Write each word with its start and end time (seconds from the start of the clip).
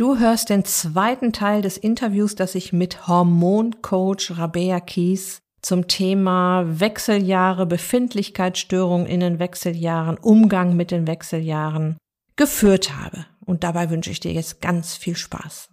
Du 0.00 0.18
hörst 0.18 0.48
den 0.48 0.64
zweiten 0.64 1.30
Teil 1.30 1.60
des 1.60 1.76
Interviews, 1.76 2.34
das 2.34 2.54
ich 2.54 2.72
mit 2.72 3.06
Hormoncoach 3.06 4.30
Rabea 4.30 4.80
Kies 4.80 5.42
zum 5.60 5.88
Thema 5.88 6.64
Wechseljahre, 6.66 7.66
Befindlichkeitsstörungen 7.66 9.06
in 9.06 9.20
den 9.20 9.38
Wechseljahren, 9.38 10.16
Umgang 10.16 10.74
mit 10.74 10.90
den 10.90 11.06
Wechseljahren 11.06 11.98
geführt 12.36 12.96
habe. 12.96 13.26
Und 13.44 13.62
dabei 13.62 13.90
wünsche 13.90 14.10
ich 14.10 14.20
dir 14.20 14.32
jetzt 14.32 14.62
ganz 14.62 14.96
viel 14.96 15.16
Spaß. 15.16 15.68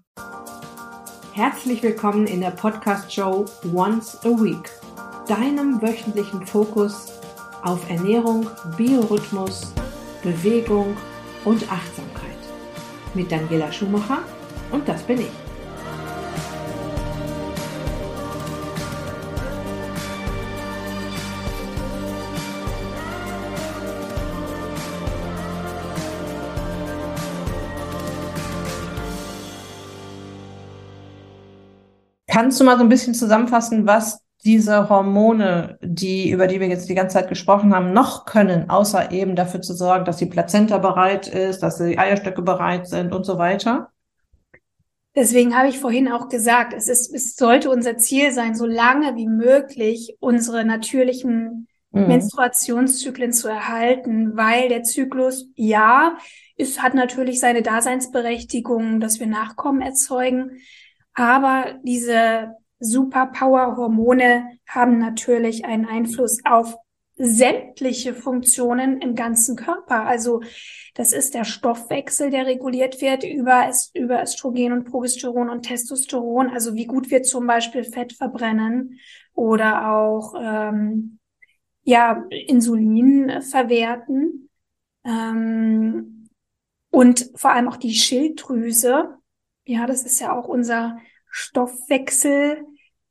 Herzlich 1.31 1.81
willkommen 1.81 2.27
in 2.27 2.41
der 2.41 2.51
Podcast-Show 2.51 3.45
Once 3.73 4.17
a 4.25 4.29
Week, 4.43 4.69
deinem 5.29 5.81
wöchentlichen 5.81 6.45
Fokus 6.45 7.13
auf 7.63 7.89
Ernährung, 7.89 8.47
Biorhythmus, 8.75 9.71
Bewegung 10.21 10.97
und 11.45 11.71
Achtsamkeit 11.71 12.26
mit 13.17 13.31
Daniela 13.31 13.71
Schumacher 13.71 14.19
und 14.71 14.87
das 14.87 15.01
bin 15.01 15.19
ich. 15.21 15.31
Kannst 32.29 32.59
du 32.59 32.65
mal 32.65 32.77
so 32.77 32.83
ein 32.83 32.89
bisschen 32.89 33.15
zusammenfassen, 33.15 33.87
was 33.87 34.19
diese 34.43 34.89
Hormone, 34.89 35.77
die, 35.81 36.29
über 36.29 36.47
die 36.47 36.59
wir 36.59 36.67
jetzt 36.67 36.89
die 36.89 36.95
ganze 36.95 37.15
Zeit 37.15 37.29
gesprochen 37.29 37.73
haben, 37.73 37.91
noch 37.91 38.25
können, 38.25 38.69
außer 38.69 39.11
eben 39.11 39.35
dafür 39.35 39.61
zu 39.61 39.73
sorgen, 39.73 40.05
dass 40.05 40.17
die 40.17 40.27
Plazenta 40.27 40.77
bereit 40.77 41.27
ist, 41.27 41.63
dass 41.63 41.77
die 41.77 41.97
Eierstöcke 41.97 42.41
bereit 42.41 42.87
sind 42.87 43.13
und 43.13 43.25
so 43.25 43.37
weiter? 43.37 43.91
Deswegen 45.15 45.57
habe 45.57 45.67
ich 45.67 45.79
vorhin 45.79 46.11
auch 46.11 46.29
gesagt, 46.29 46.73
es 46.73 46.87
ist, 46.87 47.11
es 47.11 47.35
sollte 47.35 47.71
unser 47.71 47.97
Ziel 47.97 48.31
sein, 48.31 48.53
so 48.53 48.67
lange 48.67 49.15
wie 49.15 49.27
möglich 49.27 50.15
unsere 50.19 50.63
natürlichen 50.63 51.67
mhm. 51.89 52.07
Menstruationszyklen 52.07 53.33
zu 53.33 53.47
erhalten, 53.47 54.37
weil 54.37 54.69
der 54.69 54.83
Zyklus, 54.83 55.47
ja, 55.55 56.17
es 56.55 56.83
hat 56.83 56.93
natürlich 56.93 57.39
seine 57.39 57.63
Daseinsberechtigung, 57.63 58.99
dass 58.99 59.19
wir 59.19 59.25
Nachkommen 59.25 59.81
erzeugen, 59.81 60.59
aber 61.15 61.79
diese 61.83 62.53
Superpower-Hormone 62.79 64.57
haben 64.67 64.99
natürlich 64.99 65.65
einen 65.65 65.85
Einfluss 65.85 66.39
auf 66.45 66.75
sämtliche 67.17 68.13
Funktionen 68.13 69.01
im 69.01 69.15
ganzen 69.15 69.55
Körper. 69.55 70.05
Also 70.05 70.41
das 70.93 71.13
ist 71.13 71.33
der 71.33 71.45
Stoffwechsel, 71.45 72.29
der 72.29 72.45
reguliert 72.45 73.01
wird 73.01 73.23
über, 73.23 73.71
über 73.93 74.21
Östrogen 74.21 74.71
und 74.71 74.85
Progesteron 74.85 75.49
und 75.49 75.63
Testosteron. 75.63 76.51
Also 76.51 76.75
wie 76.75 76.85
gut 76.85 77.09
wir 77.09 77.23
zum 77.23 77.47
Beispiel 77.47 77.83
Fett 77.83 78.13
verbrennen 78.13 78.99
oder 79.33 79.91
auch 79.91 80.35
ähm, 80.39 81.19
ja 81.83 82.23
Insulin 82.29 83.41
verwerten 83.41 84.49
ähm, 85.03 86.29
und 86.91 87.31
vor 87.35 87.51
allem 87.51 87.67
auch 87.67 87.77
die 87.77 87.93
Schilddrüse. 87.93 89.17
Ja, 89.65 89.87
das 89.87 90.03
ist 90.03 90.19
ja 90.21 90.37
auch 90.37 90.47
unser 90.47 90.97
Stoffwechselorgan, 91.29 92.65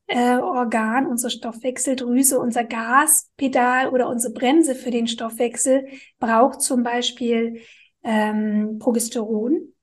äh, 0.07 0.37
Organ, 0.39 1.07
unsere 1.07 1.31
Stoffwechseldrüse, 1.31 2.39
unser 2.39 2.65
Gaspedal 2.65 3.89
oder 3.89 4.09
unsere 4.09 4.33
Bremse 4.33 4.75
für 4.75 4.91
den 4.91 5.09
Stoffwechsel 5.09 5.87
braucht 6.19 6.61
zum 6.61 6.83
Beispiel 6.83 7.61
ähm, 8.03 8.79
Progesteron, 8.79 9.75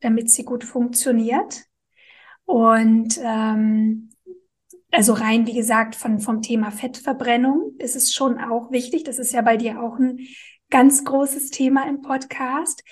damit 0.00 0.30
sie 0.30 0.44
gut 0.44 0.64
funktioniert. 0.64 1.64
Und 2.44 3.20
ähm, 3.22 4.10
also 4.92 5.14
rein, 5.14 5.46
wie 5.46 5.54
gesagt, 5.54 5.96
von, 5.96 6.20
vom 6.20 6.42
Thema 6.42 6.70
Fettverbrennung 6.70 7.72
ist 7.78 7.96
es 7.96 8.12
schon 8.12 8.38
auch 8.38 8.70
wichtig. 8.70 9.04
Das 9.04 9.18
ist 9.18 9.32
ja 9.32 9.40
bei 9.40 9.56
dir 9.56 9.82
auch 9.82 9.98
ein 9.98 10.20
ganz 10.70 11.04
großes 11.04 11.50
Thema 11.50 11.88
im 11.88 12.02
Podcast. 12.02 12.84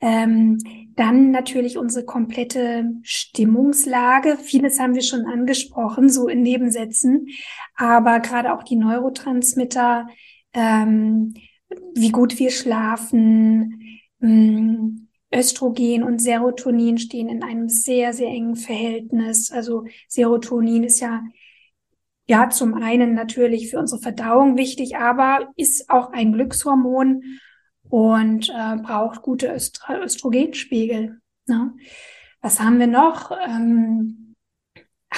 Ähm, 0.00 0.58
dann 0.96 1.30
natürlich 1.30 1.78
unsere 1.78 2.04
komplette 2.04 2.92
Stimmungslage. 3.02 4.36
Vieles 4.36 4.78
haben 4.78 4.94
wir 4.94 5.02
schon 5.02 5.26
angesprochen, 5.26 6.08
so 6.08 6.28
in 6.28 6.42
Nebensätzen. 6.42 7.28
Aber 7.74 8.20
gerade 8.20 8.54
auch 8.54 8.62
die 8.62 8.76
Neurotransmitter, 8.76 10.08
ähm, 10.52 11.34
wie 11.94 12.10
gut 12.10 12.38
wir 12.38 12.50
schlafen, 12.50 14.00
ähm, 14.20 15.08
Östrogen 15.34 16.04
und 16.04 16.20
Serotonin 16.20 16.98
stehen 16.98 17.28
in 17.28 17.42
einem 17.42 17.68
sehr, 17.68 18.12
sehr 18.12 18.28
engen 18.28 18.54
Verhältnis. 18.54 19.50
Also 19.50 19.84
Serotonin 20.08 20.84
ist 20.84 21.00
ja 21.00 21.22
ja, 22.26 22.48
zum 22.48 22.74
einen 22.74 23.14
natürlich 23.14 23.70
für 23.70 23.78
unsere 23.78 24.00
Verdauung 24.00 24.56
wichtig, 24.56 24.96
aber 24.96 25.52
ist 25.56 25.90
auch 25.90 26.10
ein 26.12 26.32
Glückshormon 26.32 27.22
und 27.88 28.50
äh, 28.50 28.76
braucht 28.76 29.22
gute 29.22 29.52
Östro 29.52 29.94
Östrogenspiegel. 29.94 31.20
Ne? 31.46 31.74
Was 32.40 32.60
haben 32.60 32.78
wir 32.78 32.86
noch? 32.86 33.30
Ähm, 33.46 34.34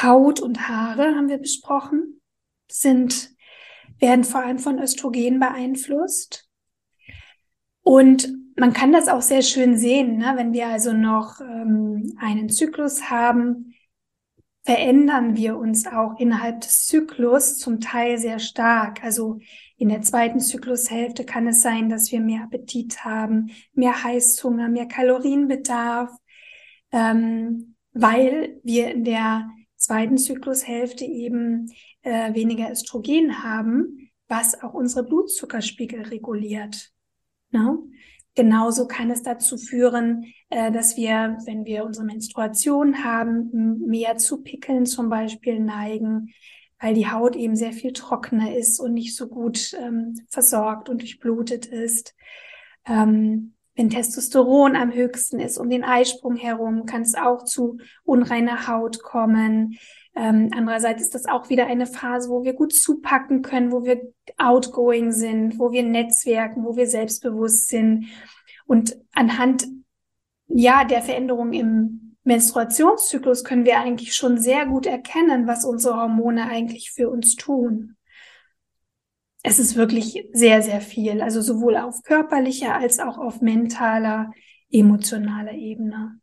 Haut 0.03 0.41
und 0.41 0.69
Haare 0.69 1.15
haben 1.15 1.28
wir 1.28 1.38
besprochen, 1.38 2.21
sind, 2.71 3.31
werden 3.99 4.25
vor 4.25 4.43
allem 4.43 4.59
von 4.59 4.78
Östrogen 4.78 5.41
beeinflusst. 5.41 6.49
Und 7.82 8.28
man 8.56 8.72
kann 8.72 8.93
das 8.93 9.09
auch 9.09 9.22
sehr 9.22 9.43
schön 9.43 9.78
sehen, 9.78 10.19
ne? 10.19 10.32
wenn 10.37 10.53
wir 10.53 10.66
also 10.69 10.93
noch 10.93 11.41
ähm, 11.41 12.16
einen 12.19 12.49
Zyklus 12.49 13.10
haben, 13.10 13.75
verändern 14.65 15.37
wir 15.37 15.56
uns 15.56 15.87
auch 15.87 16.19
innerhalb 16.19 16.60
des 16.62 16.87
Zyklus 16.87 17.59
zum 17.59 17.81
Teil 17.81 18.19
sehr 18.19 18.41
stark. 18.41 19.05
Also 19.05 19.38
in 19.78 19.91
der 19.91 20.03
zweiten 20.03 20.41
Zyklushälfte 20.41 21.25
kann 21.25 21.47
es 21.47 21.62
sein, 21.62 21.88
dass 21.88 22.10
wir 22.10 22.20
mehr 22.20 22.44
Appetit 22.44 23.04
haben, 23.04 23.50
mehr 23.75 24.04
Heißhunger, 24.04 24.69
mehr 24.69 24.87
Kalorienbedarf, 24.87 26.10
ähm, 26.92 27.76
weil 27.92 28.59
wir 28.62 28.92
in 28.92 29.04
der 29.04 29.50
zweiten 29.76 30.16
Zyklushälfte 30.16 31.04
eben 31.04 31.70
äh, 32.03 32.32
weniger 32.34 32.70
Östrogen 32.70 33.42
haben, 33.42 34.10
was 34.28 34.62
auch 34.62 34.72
unsere 34.72 35.04
Blutzuckerspiegel 35.04 36.03
reguliert. 36.03 36.91
Ne? 37.50 37.78
Genauso 38.34 38.87
kann 38.87 39.10
es 39.10 39.22
dazu 39.22 39.56
führen, 39.56 40.32
äh, 40.48 40.72
dass 40.72 40.97
wir, 40.97 41.38
wenn 41.44 41.64
wir 41.66 41.84
unsere 41.84 42.06
Menstruation 42.06 43.04
haben, 43.04 43.81
mehr 43.87 44.16
zu 44.16 44.43
Pickeln 44.43 44.87
zum 44.87 45.10
Beispiel 45.10 45.60
neigen, 45.60 46.32
weil 46.81 46.94
die 46.94 47.10
Haut 47.10 47.37
eben 47.37 47.56
sehr 47.56 47.72
viel 47.72 47.92
trockener 47.92 48.54
ist 48.54 48.81
und 48.81 48.94
nicht 48.94 49.16
so 49.16 49.28
gut 49.28 49.75
ähm, 49.81 50.14
versorgt 50.28 50.88
und 50.88 51.03
durchblutet 51.03 51.66
ist. 51.66 52.14
Ähm, 52.87 53.54
wenn 53.76 53.91
Testosteron 53.91 54.75
am 54.75 54.92
höchsten 54.92 55.38
ist 55.38 55.59
um 55.59 55.69
den 55.69 55.84
Eisprung 55.84 56.37
herum, 56.37 56.87
kann 56.87 57.03
es 57.03 57.14
auch 57.14 57.44
zu 57.44 57.78
unreiner 58.04 58.66
Haut 58.69 59.03
kommen. 59.03 59.78
Ähm, 60.14 60.48
andererseits 60.56 61.03
ist 61.03 61.14
das 61.14 61.26
auch 61.26 61.50
wieder 61.50 61.66
eine 61.66 61.87
Phase, 61.87 62.31
wo 62.31 62.42
wir 62.42 62.54
gut 62.54 62.72
zupacken 62.72 63.43
können, 63.43 63.70
wo 63.70 63.84
wir 63.84 64.00
outgoing 64.38 65.12
sind, 65.12 65.58
wo 65.58 65.72
wir 65.72 65.82
netzwerken, 65.82 66.64
wo 66.64 66.76
wir 66.76 66.87
selbstbewusst 66.87 67.69
sind. 67.69 68.06
Und 68.64 68.97
anhand 69.12 69.66
ja 70.48 70.84
der 70.84 71.03
Veränderung 71.03 71.53
im 71.53 72.06
Menstruationszyklus 72.26 73.44
können 73.44 73.64
wir 73.64 73.78
eigentlich 73.78 74.14
schon 74.14 74.38
sehr 74.38 74.66
gut 74.66 74.87
erkennen, 74.87 75.47
was 75.47 75.64
unsere 75.64 75.97
Hormone 75.97 76.48
eigentlich 76.48 76.91
für 76.91 77.09
uns 77.09 77.37
tun. 77.37 77.97
Es 79.42 79.60
ist 79.60 79.76
wirklich 79.76 80.28
sehr, 80.32 80.60
sehr 80.60 80.81
viel, 80.81 81.22
also 81.22 81.41
sowohl 81.41 81.76
auf 81.76 82.03
körperlicher 82.03 82.75
als 82.75 82.98
auch 82.98 83.16
auf 83.16 83.41
mentaler, 83.41 84.32
emotionaler 84.70 85.53
Ebene. 85.53 86.19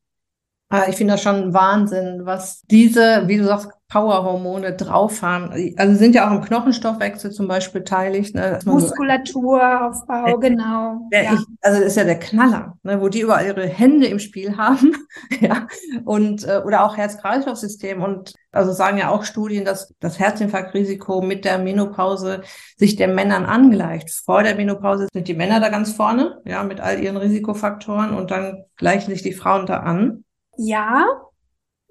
Ah, 0.67 0.87
ich 0.89 0.95
finde 0.95 1.13
das 1.13 1.23
schon 1.23 1.53
Wahnsinn, 1.53 2.25
was 2.25 2.63
diese, 2.63 3.27
wie 3.27 3.37
du 3.37 3.45
sagst, 3.45 3.69
Powerhormone 3.93 4.73
drauf 4.73 5.21
haben. 5.21 5.51
Also 5.77 5.95
sind 5.95 6.15
ja 6.15 6.27
auch 6.27 6.33
im 6.33 6.41
Knochenstoffwechsel 6.41 7.29
zum 7.29 7.47
Beispiel 7.47 7.81
beteiligt. 7.81 8.33
Ne? 8.33 8.57
Muskulaturaufbau, 8.65 10.31
so, 10.31 10.39
genau. 10.39 11.07
Der, 11.13 11.23
ja. 11.25 11.33
ich, 11.33 11.45
also 11.61 11.79
das 11.79 11.89
ist 11.89 11.97
ja 11.97 12.03
der 12.03 12.17
Knaller, 12.17 12.75
ne? 12.81 12.99
wo 12.99 13.07
die 13.07 13.21
überall 13.21 13.45
ihre 13.45 13.67
Hände 13.67 14.07
im 14.07 14.17
Spiel 14.17 14.57
haben. 14.57 14.95
ja. 15.39 15.67
Und, 16.05 16.43
äh, 16.43 16.61
oder 16.65 16.83
auch 16.83 16.97
Herz-Kreislauf-System. 16.97 18.01
Und 18.01 18.33
also 18.51 18.71
sagen 18.71 18.97
ja 18.97 19.09
auch 19.09 19.25
Studien, 19.25 19.63
dass 19.63 19.93
das 19.99 20.17
Herzinfarktrisiko 20.17 21.21
mit 21.21 21.45
der 21.45 21.59
Menopause 21.59 22.41
sich 22.77 22.95
den 22.95 23.13
Männern 23.13 23.45
angleicht. 23.45 24.09
Vor 24.09 24.41
der 24.41 24.55
Menopause 24.55 25.07
sind 25.13 25.27
die 25.27 25.35
Männer 25.35 25.59
da 25.59 25.69
ganz 25.69 25.93
vorne, 25.93 26.41
ja, 26.45 26.63
mit 26.63 26.81
all 26.81 26.99
ihren 26.99 27.17
Risikofaktoren 27.17 28.15
und 28.15 28.31
dann 28.31 28.63
gleichen 28.75 29.11
sich 29.11 29.21
die 29.21 29.33
Frauen 29.33 29.67
da 29.67 29.77
an. 29.81 30.23
Ja, 30.57 31.05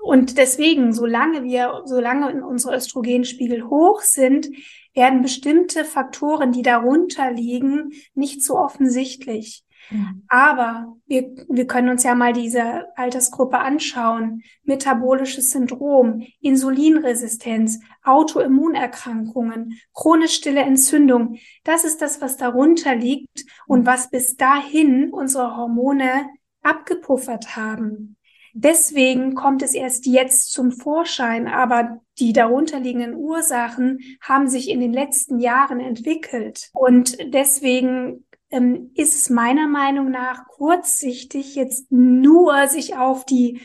und 0.03 0.37
deswegen, 0.37 0.93
solange 0.93 1.45
wir, 1.45 1.83
solange 1.85 2.45
unsere 2.45 2.77
Östrogenspiegel 2.77 3.69
hoch 3.69 4.01
sind, 4.01 4.49
werden 4.95 5.23
bestimmte 5.23 5.85
Faktoren, 5.85 6.53
die 6.53 6.63
darunter 6.63 7.31
liegen, 7.31 7.93
nicht 8.15 8.43
so 8.43 8.59
offensichtlich. 8.59 9.65
Mhm. 9.91 10.25
Aber 10.29 10.97
wir, 11.07 11.31
wir 11.49 11.67
können 11.67 11.89
uns 11.89 12.03
ja 12.03 12.15
mal 12.15 12.33
diese 12.33 12.87
Altersgruppe 12.97 13.59
anschauen. 13.59 14.43
Metabolisches 14.65 15.51
Syndrom, 15.51 16.27
Insulinresistenz, 16.41 17.81
Autoimmunerkrankungen, 18.03 19.79
chronisch 19.95 20.35
stille 20.35 20.63
Entzündung. 20.63 21.37
Das 21.65 21.85
ist 21.85 22.03
das, 22.03 22.21
was 22.21 22.37
darunter 22.37 22.95
liegt 22.95 23.45
und 23.67 23.87
was 23.87 24.11
bis 24.11 24.37
dahin 24.37 25.11
unsere 25.11 25.57
Hormone 25.57 26.29
abgepuffert 26.63 27.57
haben. 27.57 28.17
Deswegen 28.55 29.35
kommt 29.35 29.63
es 29.63 29.75
erst 29.75 30.07
jetzt 30.07 30.53
zum 30.53 30.73
Vorschein, 30.73 31.49
aber 31.49 32.01
die 32.19 32.33
darunterliegenden 32.33 33.15
Ursachen 33.15 34.01
haben 34.21 34.49
sich 34.49 34.69
in 34.69 34.81
den 34.81 34.93
letzten 34.93 35.39
Jahren 35.39 35.81
entwickelt. 35.81 36.71
Und 36.75 37.17
deswegen 37.33 38.27
ähm, 38.51 38.91
ist 38.95 39.15
es 39.15 39.31
meiner 39.31 39.67
Meinung 39.67 40.11
nach 40.11 40.47
kurzsichtig, 40.47 41.55
jetzt 41.55 41.91
nur 41.91 42.69
sich 42.69 42.97
auf 42.97 43.25
die 43.25 43.63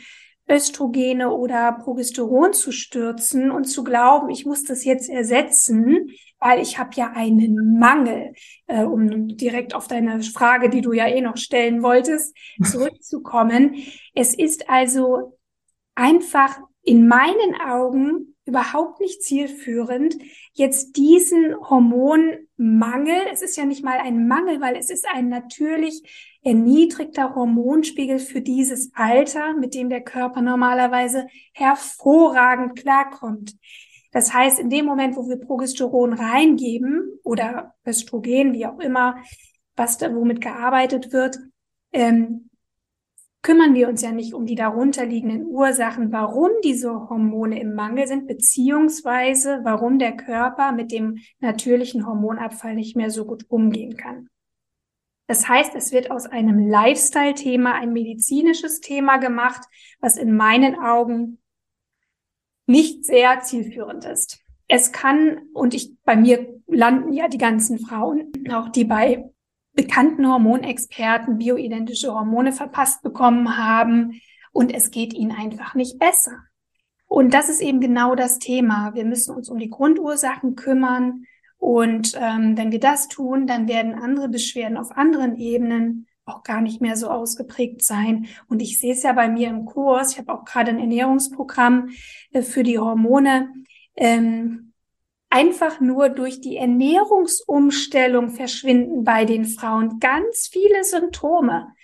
Östrogene 0.50 1.30
oder 1.30 1.72
Progesteron 1.72 2.52
zu 2.52 2.72
stürzen 2.72 3.50
und 3.50 3.64
zu 3.64 3.84
glauben, 3.84 4.30
ich 4.30 4.46
muss 4.46 4.64
das 4.64 4.84
jetzt 4.84 5.10
ersetzen, 5.10 6.10
weil 6.38 6.60
ich 6.60 6.78
habe 6.78 6.90
ja 6.94 7.12
einen 7.14 7.78
Mangel, 7.78 8.32
äh, 8.66 8.84
um 8.84 9.28
direkt 9.36 9.74
auf 9.74 9.88
deine 9.88 10.22
Frage, 10.22 10.70
die 10.70 10.80
du 10.80 10.92
ja 10.92 11.06
eh 11.06 11.20
noch 11.20 11.36
stellen 11.36 11.82
wolltest, 11.82 12.36
zurückzukommen. 12.62 13.76
es 14.14 14.34
ist 14.34 14.70
also 14.70 15.38
einfach 15.94 16.58
in 16.82 17.08
meinen 17.08 17.60
Augen 17.60 18.36
überhaupt 18.48 19.00
nicht 19.00 19.22
zielführend, 19.22 20.16
jetzt 20.52 20.96
diesen 20.96 21.54
Hormonmangel, 21.54 23.16
es 23.32 23.42
ist 23.42 23.56
ja 23.56 23.64
nicht 23.64 23.84
mal 23.84 23.98
ein 23.98 24.26
Mangel, 24.26 24.60
weil 24.60 24.76
es 24.76 24.90
ist 24.90 25.06
ein 25.06 25.28
natürlich 25.28 26.02
erniedrigter 26.42 27.34
Hormonspiegel 27.34 28.18
für 28.18 28.40
dieses 28.40 28.90
Alter, 28.94 29.54
mit 29.54 29.74
dem 29.74 29.90
der 29.90 30.00
Körper 30.00 30.40
normalerweise 30.40 31.26
hervorragend 31.52 32.76
klarkommt. 32.76 33.54
Das 34.10 34.32
heißt, 34.32 34.58
in 34.58 34.70
dem 34.70 34.86
Moment, 34.86 35.16
wo 35.16 35.28
wir 35.28 35.36
Progesteron 35.36 36.14
reingeben 36.14 37.20
oder 37.22 37.74
Östrogen, 37.86 38.54
wie 38.54 38.66
auch 38.66 38.78
immer, 38.80 39.22
was 39.76 39.98
da, 39.98 40.14
womit 40.14 40.40
gearbeitet 40.40 41.12
wird, 41.12 41.38
ähm, 41.92 42.47
kümmern 43.42 43.74
wir 43.74 43.88
uns 43.88 44.02
ja 44.02 44.12
nicht 44.12 44.34
um 44.34 44.46
die 44.46 44.54
darunterliegenden 44.54 45.46
Ursachen, 45.46 46.12
warum 46.12 46.50
diese 46.64 47.08
Hormone 47.08 47.60
im 47.60 47.74
Mangel 47.74 48.06
sind, 48.06 48.26
beziehungsweise 48.26 49.60
warum 49.62 49.98
der 49.98 50.16
Körper 50.16 50.72
mit 50.72 50.90
dem 50.92 51.18
natürlichen 51.38 52.06
Hormonabfall 52.06 52.74
nicht 52.74 52.96
mehr 52.96 53.10
so 53.10 53.24
gut 53.24 53.44
umgehen 53.48 53.96
kann. 53.96 54.28
Das 55.28 55.46
heißt, 55.46 55.74
es 55.74 55.92
wird 55.92 56.10
aus 56.10 56.26
einem 56.26 56.68
Lifestyle-Thema 56.68 57.74
ein 57.74 57.92
medizinisches 57.92 58.80
Thema 58.80 59.18
gemacht, 59.18 59.62
was 60.00 60.16
in 60.16 60.34
meinen 60.34 60.76
Augen 60.76 61.38
nicht 62.66 63.04
sehr 63.04 63.40
zielführend 63.40 64.04
ist. 64.06 64.40
Es 64.68 64.90
kann, 64.90 65.48
und 65.52 65.74
ich, 65.74 65.94
bei 66.04 66.16
mir 66.16 66.60
landen 66.66 67.12
ja 67.12 67.28
die 67.28 67.38
ganzen 67.38 67.78
Frauen, 67.78 68.32
auch 68.50 68.70
die 68.70 68.84
bei 68.84 69.30
bekannten 69.78 70.26
Hormonexperten 70.26 71.38
bioidentische 71.38 72.12
Hormone 72.12 72.50
verpasst 72.50 73.00
bekommen 73.02 73.56
haben 73.56 74.20
und 74.50 74.74
es 74.74 74.90
geht 74.90 75.14
ihnen 75.14 75.30
einfach 75.30 75.76
nicht 75.76 76.00
besser. 76.00 76.32
Und 77.06 77.32
das 77.32 77.48
ist 77.48 77.60
eben 77.60 77.80
genau 77.80 78.16
das 78.16 78.40
Thema. 78.40 78.92
Wir 78.94 79.04
müssen 79.04 79.36
uns 79.36 79.48
um 79.48 79.56
die 79.56 79.70
Grundursachen 79.70 80.56
kümmern 80.56 81.26
und 81.58 82.18
ähm, 82.20 82.56
wenn 82.56 82.72
wir 82.72 82.80
das 82.80 83.06
tun, 83.06 83.46
dann 83.46 83.68
werden 83.68 83.94
andere 83.94 84.28
Beschwerden 84.28 84.78
auf 84.78 84.90
anderen 84.96 85.36
Ebenen 85.36 86.08
auch 86.24 86.42
gar 86.42 86.60
nicht 86.60 86.80
mehr 86.80 86.96
so 86.96 87.08
ausgeprägt 87.08 87.84
sein. 87.84 88.26
Und 88.48 88.60
ich 88.60 88.80
sehe 88.80 88.94
es 88.94 89.04
ja 89.04 89.12
bei 89.12 89.28
mir 89.28 89.48
im 89.48 89.64
Kurs. 89.64 90.10
Ich 90.10 90.18
habe 90.18 90.34
auch 90.34 90.44
gerade 90.44 90.72
ein 90.72 90.80
Ernährungsprogramm 90.80 91.90
äh, 92.32 92.42
für 92.42 92.64
die 92.64 92.80
Hormone. 92.80 93.48
Ähm, 93.94 94.67
einfach 95.30 95.80
nur 95.80 96.08
durch 96.08 96.40
die 96.40 96.56
Ernährungsumstellung 96.56 98.30
verschwinden 98.30 99.04
bei 99.04 99.24
den 99.24 99.44
Frauen 99.44 99.98
ganz 100.00 100.48
viele 100.50 100.84
Symptome. 100.84 101.74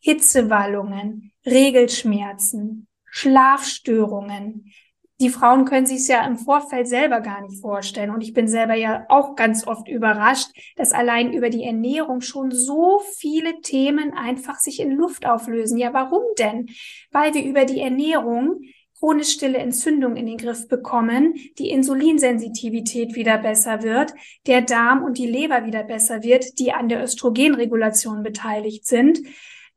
Hitzewallungen, 0.00 1.32
Regelschmerzen, 1.44 2.86
Schlafstörungen, 3.04 4.72
die 5.20 5.30
Frauen 5.30 5.64
können 5.64 5.86
sich 5.86 6.06
ja 6.06 6.24
im 6.24 6.36
Vorfeld 6.36 6.86
selber 6.86 7.20
gar 7.20 7.40
nicht 7.40 7.60
vorstellen. 7.60 8.10
Und 8.10 8.22
ich 8.22 8.34
bin 8.34 8.46
selber 8.46 8.74
ja 8.74 9.04
auch 9.08 9.34
ganz 9.34 9.66
oft 9.66 9.88
überrascht, 9.88 10.50
dass 10.76 10.92
allein 10.92 11.32
über 11.32 11.50
die 11.50 11.64
Ernährung 11.64 12.20
schon 12.20 12.52
so 12.52 13.00
viele 13.16 13.60
Themen 13.60 14.12
einfach 14.12 14.60
sich 14.60 14.78
in 14.78 14.92
Luft 14.92 15.26
auflösen. 15.26 15.76
Ja, 15.76 15.92
warum 15.92 16.22
denn? 16.38 16.68
Weil 17.10 17.34
wir 17.34 17.42
über 17.42 17.64
die 17.64 17.80
Ernährung 17.80 18.60
chronisch 18.98 19.32
stille 19.32 19.58
Entzündung 19.58 20.16
in 20.16 20.26
den 20.26 20.38
Griff 20.38 20.68
bekommen, 20.68 21.34
die 21.58 21.70
Insulinsensitivität 21.70 23.14
wieder 23.14 23.38
besser 23.38 23.82
wird, 23.82 24.12
der 24.46 24.62
Darm 24.62 25.02
und 25.04 25.18
die 25.18 25.26
Leber 25.26 25.64
wieder 25.64 25.84
besser 25.84 26.22
wird, 26.22 26.58
die 26.58 26.72
an 26.72 26.88
der 26.88 27.02
Östrogenregulation 27.02 28.22
beteiligt 28.22 28.86
sind. 28.86 29.20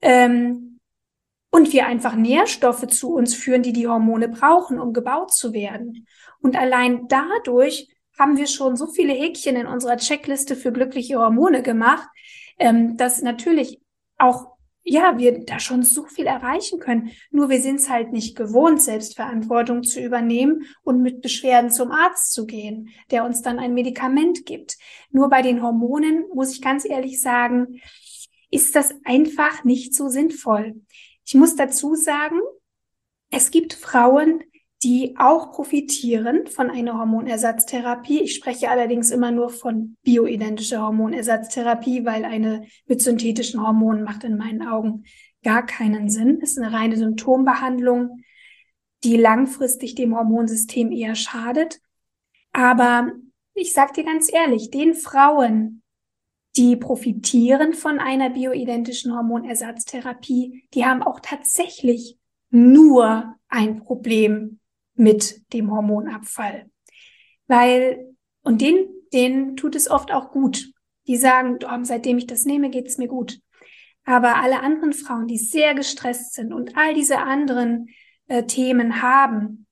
Ähm, 0.01 0.79
und 1.53 1.73
wir 1.73 1.85
einfach 1.85 2.15
Nährstoffe 2.15 2.87
zu 2.87 3.13
uns 3.13 3.35
führen, 3.35 3.61
die 3.61 3.73
die 3.73 3.87
Hormone 3.87 4.29
brauchen, 4.29 4.79
um 4.79 4.93
gebaut 4.93 5.33
zu 5.33 5.53
werden. 5.53 6.07
Und 6.41 6.55
allein 6.55 7.07
dadurch 7.09 7.89
haben 8.17 8.37
wir 8.37 8.47
schon 8.47 8.77
so 8.77 8.87
viele 8.87 9.13
Häkchen 9.13 9.55
in 9.55 9.67
unserer 9.67 9.97
Checkliste 9.97 10.55
für 10.55 10.71
glückliche 10.71 11.17
Hormone 11.17 11.61
gemacht, 11.61 12.07
ähm, 12.57 12.95
dass 12.95 13.21
natürlich 13.21 13.81
auch 14.17 14.55
ja, 14.83 15.17
wir 15.17 15.45
da 15.45 15.59
schon 15.59 15.83
so 15.83 16.05
viel 16.05 16.25
erreichen 16.25 16.79
können. 16.79 17.11
Nur 17.29 17.49
wir 17.49 17.61
sind 17.61 17.75
es 17.75 17.89
halt 17.89 18.11
nicht 18.11 18.35
gewohnt, 18.35 18.81
Selbstverantwortung 18.81 19.83
zu 19.83 20.01
übernehmen 20.01 20.63
und 20.83 21.01
mit 21.01 21.21
Beschwerden 21.21 21.69
zum 21.71 21.91
Arzt 21.91 22.33
zu 22.33 22.45
gehen, 22.45 22.89
der 23.11 23.23
uns 23.23 23.41
dann 23.41 23.59
ein 23.59 23.73
Medikament 23.73 24.45
gibt. 24.45 24.77
Nur 25.11 25.29
bei 25.29 25.41
den 25.41 25.61
Hormonen, 25.61 26.25
muss 26.33 26.53
ich 26.53 26.61
ganz 26.61 26.85
ehrlich 26.85 27.21
sagen, 27.21 27.79
ist 28.49 28.75
das 28.75 28.93
einfach 29.05 29.63
nicht 29.63 29.95
so 29.95 30.09
sinnvoll. 30.09 30.81
Ich 31.25 31.35
muss 31.35 31.55
dazu 31.55 31.95
sagen, 31.95 32.39
es 33.29 33.51
gibt 33.51 33.73
Frauen, 33.73 34.43
die 34.83 35.15
auch 35.17 35.51
profitieren 35.51 36.47
von 36.47 36.71
einer 36.71 36.97
Hormonersatztherapie. 36.97 38.21
Ich 38.21 38.35
spreche 38.35 38.69
allerdings 38.69 39.11
immer 39.11 39.31
nur 39.31 39.49
von 39.49 39.95
bioidentischer 40.03 40.81
Hormonersatztherapie, 40.81 42.03
weil 42.03 42.25
eine 42.25 42.65
mit 42.87 43.01
synthetischen 43.01 43.61
Hormonen 43.61 44.03
macht 44.03 44.23
in 44.23 44.37
meinen 44.37 44.67
Augen 44.67 45.03
gar 45.43 45.65
keinen 45.65 46.09
Sinn. 46.09 46.39
Es 46.41 46.51
ist 46.51 46.59
eine 46.59 46.73
reine 46.73 46.97
Symptombehandlung, 46.97 48.23
die 49.03 49.17
langfristig 49.17 49.93
dem 49.95 50.15
Hormonsystem 50.15 50.91
eher 50.91 51.15
schadet. 51.15 51.79
Aber 52.51 53.11
ich 53.53 53.73
sage 53.73 53.93
dir 53.93 54.03
ganz 54.03 54.33
ehrlich, 54.33 54.71
den 54.71 54.95
Frauen, 54.95 55.83
die 56.57 56.75
profitieren 56.75 57.73
von 57.73 57.99
einer 57.99 58.31
bioidentischen 58.31 59.15
Hormonersatztherapie, 59.15 60.67
die 60.73 60.85
haben 60.85 61.03
auch 61.03 61.19
tatsächlich 61.19 62.17
nur 62.49 63.35
ein 63.47 63.77
Problem 63.77 64.59
mit 65.01 65.51
dem 65.51 65.71
Hormonabfall. 65.71 66.69
Weil, 67.47 68.15
und 68.43 68.61
denen, 68.61 68.87
denen 69.11 69.57
tut 69.57 69.75
es 69.75 69.89
oft 69.89 70.11
auch 70.11 70.31
gut. 70.31 70.71
Die 71.07 71.17
sagen, 71.17 71.57
oh, 71.65 71.83
seitdem 71.83 72.19
ich 72.19 72.27
das 72.27 72.45
nehme, 72.45 72.69
geht's 72.69 72.99
mir 72.99 73.07
gut. 73.07 73.39
Aber 74.05 74.37
alle 74.37 74.61
anderen 74.61 74.93
Frauen, 74.93 75.27
die 75.27 75.37
sehr 75.37 75.73
gestresst 75.73 76.33
sind 76.33 76.53
und 76.53 76.77
all 76.77 76.93
diese 76.93 77.17
anderen 77.17 77.89
äh, 78.27 78.43
Themen 78.43 79.01
haben, 79.01 79.65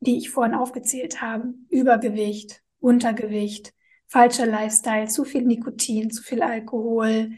die 0.00 0.18
ich 0.18 0.30
vorhin 0.30 0.54
aufgezählt 0.54 1.22
habe, 1.22 1.54
Übergewicht, 1.70 2.62
Untergewicht, 2.80 3.72
falscher 4.06 4.46
Lifestyle, 4.46 5.08
zu 5.08 5.24
viel 5.24 5.42
Nikotin, 5.42 6.10
zu 6.10 6.22
viel 6.22 6.42
Alkohol, 6.42 7.32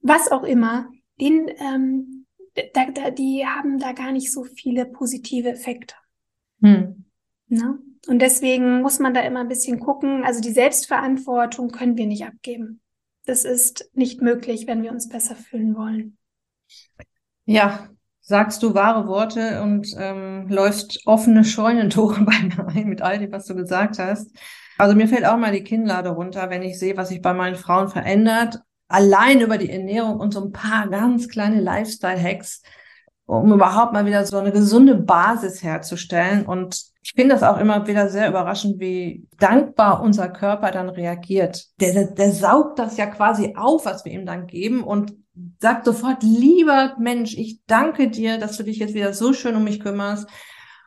was 0.00 0.32
auch 0.32 0.42
immer, 0.42 0.90
den, 1.20 1.50
ähm, 1.58 2.26
da, 2.72 2.90
da, 2.90 3.10
die 3.10 3.46
haben 3.46 3.78
da 3.78 3.92
gar 3.92 4.12
nicht 4.12 4.32
so 4.32 4.44
viele 4.44 4.86
positive 4.86 5.50
Effekte. 5.50 5.94
Hm. 6.64 7.04
Ne? 7.48 7.78
Und 8.08 8.20
deswegen 8.20 8.80
muss 8.80 8.98
man 8.98 9.14
da 9.14 9.20
immer 9.20 9.40
ein 9.40 9.48
bisschen 9.48 9.80
gucken. 9.80 10.24
Also 10.24 10.40
die 10.40 10.50
Selbstverantwortung 10.50 11.70
können 11.70 11.96
wir 11.96 12.06
nicht 12.06 12.24
abgeben. 12.24 12.80
Das 13.26 13.44
ist 13.44 13.90
nicht 13.94 14.20
möglich, 14.20 14.66
wenn 14.66 14.82
wir 14.82 14.90
uns 14.90 15.08
besser 15.08 15.36
fühlen 15.36 15.76
wollen. 15.76 16.18
Ja, 17.46 17.88
sagst 18.20 18.62
du 18.62 18.74
wahre 18.74 19.06
Worte 19.06 19.62
und 19.62 19.94
ähm, 19.98 20.48
läufst 20.48 21.06
offene 21.06 21.44
Scheunentore 21.44 22.20
bei 22.24 22.42
mir 22.42 22.66
ein 22.68 22.88
mit 22.88 23.02
all 23.02 23.18
dem, 23.18 23.32
was 23.32 23.46
du 23.46 23.54
gesagt 23.54 23.98
hast. 23.98 24.30
Also 24.76 24.96
mir 24.96 25.06
fällt 25.06 25.24
auch 25.24 25.36
mal 25.36 25.52
die 25.52 25.62
Kinnlade 25.62 26.10
runter, 26.10 26.50
wenn 26.50 26.62
ich 26.62 26.78
sehe, 26.78 26.96
was 26.96 27.10
sich 27.10 27.22
bei 27.22 27.32
meinen 27.32 27.56
Frauen 27.56 27.88
verändert. 27.88 28.60
Allein 28.88 29.40
über 29.40 29.58
die 29.58 29.70
Ernährung 29.70 30.18
und 30.18 30.32
so 30.32 30.44
ein 30.44 30.52
paar 30.52 30.88
ganz 30.88 31.28
kleine 31.28 31.60
Lifestyle-Hacks, 31.60 32.62
um 33.26 33.52
überhaupt 33.52 33.92
mal 33.92 34.06
wieder 34.06 34.24
so 34.26 34.36
eine 34.36 34.52
gesunde 34.52 34.94
Basis 34.94 35.62
herzustellen. 35.62 36.44
Und 36.44 36.82
ich 37.02 37.12
finde 37.14 37.34
das 37.34 37.42
auch 37.42 37.58
immer 37.58 37.86
wieder 37.86 38.08
sehr 38.08 38.28
überraschend, 38.28 38.80
wie 38.80 39.26
dankbar 39.38 40.02
unser 40.02 40.28
Körper 40.28 40.70
dann 40.70 40.88
reagiert. 40.88 41.66
Der, 41.80 41.92
der, 41.92 42.06
der 42.08 42.32
saugt 42.32 42.78
das 42.78 42.96
ja 42.96 43.06
quasi 43.06 43.54
auf, 43.56 43.86
was 43.86 44.04
wir 44.04 44.12
ihm 44.12 44.26
dann 44.26 44.46
geben 44.46 44.82
und 44.82 45.14
sagt 45.58 45.84
sofort, 45.86 46.22
lieber 46.22 46.94
Mensch, 46.98 47.36
ich 47.36 47.60
danke 47.66 48.08
dir, 48.08 48.38
dass 48.38 48.56
du 48.56 48.62
dich 48.62 48.78
jetzt 48.78 48.94
wieder 48.94 49.12
so 49.14 49.32
schön 49.32 49.56
um 49.56 49.64
mich 49.64 49.80
kümmerst. 49.80 50.28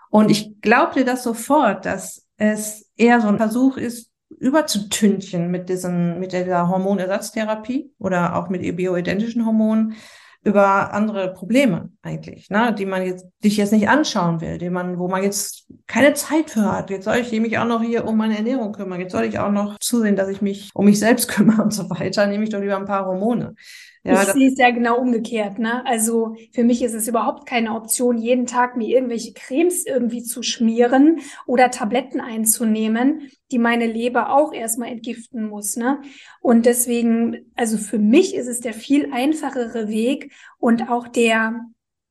Und 0.10 0.32
ich 0.32 0.62
glaube 0.62 0.94
dir 0.94 1.06
das 1.06 1.24
sofort, 1.24 1.86
dass 1.86 2.26
es 2.38 2.90
eher 2.96 3.20
so 3.20 3.28
ein 3.28 3.38
Versuch 3.38 3.78
ist, 3.78 4.12
überzutünchen 4.30 5.50
mit 5.50 5.70
diesem, 5.70 6.20
mit 6.20 6.34
dieser 6.34 6.68
Hormonersatztherapie 6.68 7.92
oder 7.98 8.36
auch 8.36 8.50
mit 8.50 8.62
bioidentischen 8.76 9.46
Hormonen 9.46 9.96
über 10.44 10.94
andere 10.94 11.34
Probleme 11.34 11.90
eigentlich, 12.02 12.50
ne, 12.50 12.74
die 12.74 12.86
man 12.86 13.06
jetzt, 13.06 13.26
dich 13.44 13.58
jetzt 13.58 13.74
nicht 13.74 13.90
anschauen 13.90 14.40
will, 14.40 14.58
die 14.58 14.70
man, 14.70 14.98
wo 14.98 15.08
man 15.08 15.24
jetzt 15.24 15.68
keine 15.88 16.14
Zeit 16.14 16.50
für 16.50 16.72
hat. 16.72 16.90
Jetzt 16.90 17.06
soll 17.06 17.18
ich 17.18 17.32
mich 17.32 17.58
auch 17.58 17.66
noch 17.66 17.82
hier 17.82 18.06
um 18.06 18.18
meine 18.18 18.38
Ernährung 18.38 18.72
kümmern. 18.72 19.00
Jetzt 19.00 19.12
soll 19.12 19.26
ich 19.26 19.40
auch 19.40 19.52
noch 19.52 19.78
zusehen, 19.80 20.16
dass 20.16 20.30
ich 20.30 20.42
mich 20.42 20.70
um 20.74 20.86
mich 20.86 21.00
selbst 21.00 21.28
kümmere 21.30 21.62
und 21.62 21.74
so 21.74 21.90
weiter. 21.90 22.28
Nehme 22.28 22.44
ich 22.44 22.50
doch 22.50 22.60
lieber 22.60 22.78
ein 22.78 22.86
paar 22.86 23.06
Hormone. 23.06 23.56
Ja, 24.04 24.24
ich 24.24 24.30
sehe 24.30 24.48
es 24.48 24.58
ja 24.58 24.72
genau 24.72 25.00
umgekehrt. 25.00 25.60
Ne? 25.60 25.86
Also 25.86 26.36
für 26.54 26.64
mich 26.64 26.82
ist 26.82 26.94
es 26.94 27.08
überhaupt 27.08 27.46
keine 27.46 27.76
Option, 27.76 28.18
jeden 28.18 28.46
Tag 28.46 28.78
mir 28.78 28.88
irgendwelche 28.88 29.34
Cremes 29.34 29.86
irgendwie 29.86 30.24
zu 30.24 30.44
schmieren 30.44 31.20
oder 31.46 31.72
Tabletten 31.72 32.22
einzunehmen, 32.22 33.30
die 33.52 33.60
meine 33.60 33.86
Leber 33.86 34.34
auch 34.34 34.54
erstmal 34.54 34.90
entgiften 34.90 35.48
muss. 35.50 35.76
Ne? 35.76 36.02
Und 36.42 36.66
deswegen, 36.66 37.52
also 37.56 37.78
für 37.78 38.00
mich 38.00 38.36
ist 38.36 38.48
es 38.48 38.62
der 38.62 38.74
viel 38.74 39.12
einfachere 39.12 39.88
Weg 39.88 40.32
und 40.58 40.90
auch 40.90 41.08
der 41.08 41.66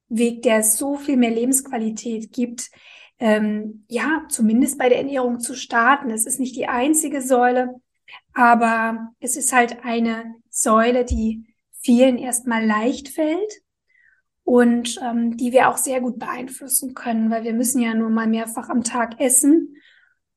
Weg, 0.08 0.42
der 0.42 0.62
so 0.62 0.96
viel 0.96 1.16
mehr 1.16 1.30
Lebensqualität 1.30 2.32
gibt, 2.32 2.70
ähm, 3.18 3.84
ja, 3.88 4.24
zumindest 4.28 4.78
bei 4.78 4.88
der 4.88 4.98
Ernährung 4.98 5.40
zu 5.40 5.54
starten. 5.54 6.10
Es 6.10 6.26
ist 6.26 6.38
nicht 6.38 6.54
die 6.56 6.68
einzige 6.68 7.22
Säule, 7.22 7.74
aber 8.34 9.12
es 9.20 9.36
ist 9.36 9.52
halt 9.52 9.84
eine 9.84 10.34
Säule, 10.50 11.04
die 11.04 11.46
vielen 11.86 12.18
erstmal 12.18 12.66
leicht 12.66 13.08
fällt 13.08 13.62
und 14.42 15.00
ähm, 15.02 15.36
die 15.36 15.52
wir 15.52 15.68
auch 15.68 15.76
sehr 15.76 16.00
gut 16.00 16.18
beeinflussen 16.18 16.94
können, 16.94 17.30
weil 17.30 17.44
wir 17.44 17.54
müssen 17.54 17.80
ja 17.80 17.94
nur 17.94 18.10
mal 18.10 18.26
mehrfach 18.26 18.68
am 18.68 18.82
Tag 18.82 19.20
essen 19.20 19.76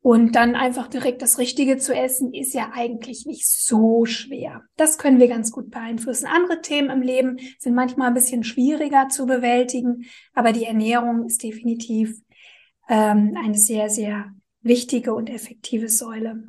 und 0.01 0.35
dann 0.35 0.55
einfach 0.55 0.87
direkt 0.87 1.21
das 1.21 1.39
Richtige 1.39 1.77
zu 1.77 1.93
essen, 1.93 2.33
ist 2.33 2.53
ja 2.53 2.71
eigentlich 2.73 3.25
nicht 3.25 3.47
so 3.49 4.05
schwer. 4.05 4.63
Das 4.77 4.97
können 4.97 5.19
wir 5.19 5.27
ganz 5.27 5.51
gut 5.51 5.71
beeinflussen. 5.71 6.27
Andere 6.27 6.61
Themen 6.61 6.89
im 6.89 7.01
Leben 7.01 7.39
sind 7.57 7.73
manchmal 7.73 8.07
ein 8.07 8.13
bisschen 8.13 8.43
schwieriger 8.43 9.09
zu 9.09 9.25
bewältigen, 9.25 10.05
aber 10.33 10.53
die 10.53 10.65
Ernährung 10.65 11.25
ist 11.25 11.43
definitiv 11.43 12.21
ähm, 12.87 13.35
eine 13.43 13.57
sehr, 13.57 13.89
sehr 13.89 14.31
wichtige 14.61 15.13
und 15.13 15.29
effektive 15.29 15.89
Säule. 15.89 16.43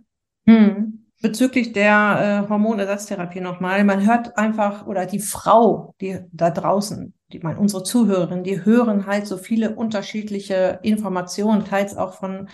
Hm. 0.47 1.00
Bezüglich 1.23 1.73
der 1.73 2.45
äh, 2.47 2.49
Hormonersatztherapie 2.49 3.41
nochmal, 3.41 3.85
man 3.85 4.07
hört 4.07 4.39
einfach, 4.39 4.87
oder 4.87 5.05
die 5.05 5.19
Frau, 5.19 5.95
die 6.01 6.21
da 6.33 6.51
draußen, 6.51 7.13
die 7.33 7.41
meine, 7.41 7.59
unsere 7.59 7.83
Zuhörerinnen, 7.83 8.43
die 8.43 8.65
hören 8.65 9.07
halt 9.07 9.27
so 9.27 9.37
viele 9.37 9.75
unterschiedliche 9.75 10.81
Informationen, 10.83 11.67
teils 11.67 11.95
auch 11.95 12.15
von 12.15 12.49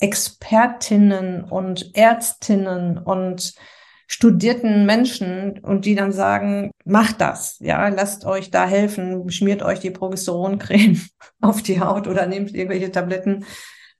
Expertinnen 0.00 1.44
und 1.44 1.94
Ärztinnen 1.94 2.98
und 2.98 3.54
studierten 4.08 4.86
Menschen 4.86 5.58
und 5.60 5.84
die 5.84 5.94
dann 5.94 6.12
sagen, 6.12 6.72
macht 6.84 7.20
das, 7.20 7.56
ja, 7.60 7.88
lasst 7.88 8.24
euch 8.24 8.50
da 8.50 8.66
helfen, 8.66 9.30
schmiert 9.30 9.62
euch 9.62 9.80
die 9.80 9.90
Progesteroncreme 9.90 11.00
auf 11.40 11.62
die 11.62 11.80
Haut 11.80 12.06
oder 12.06 12.26
nehmt 12.26 12.54
irgendwelche 12.54 12.90
Tabletten 12.90 13.44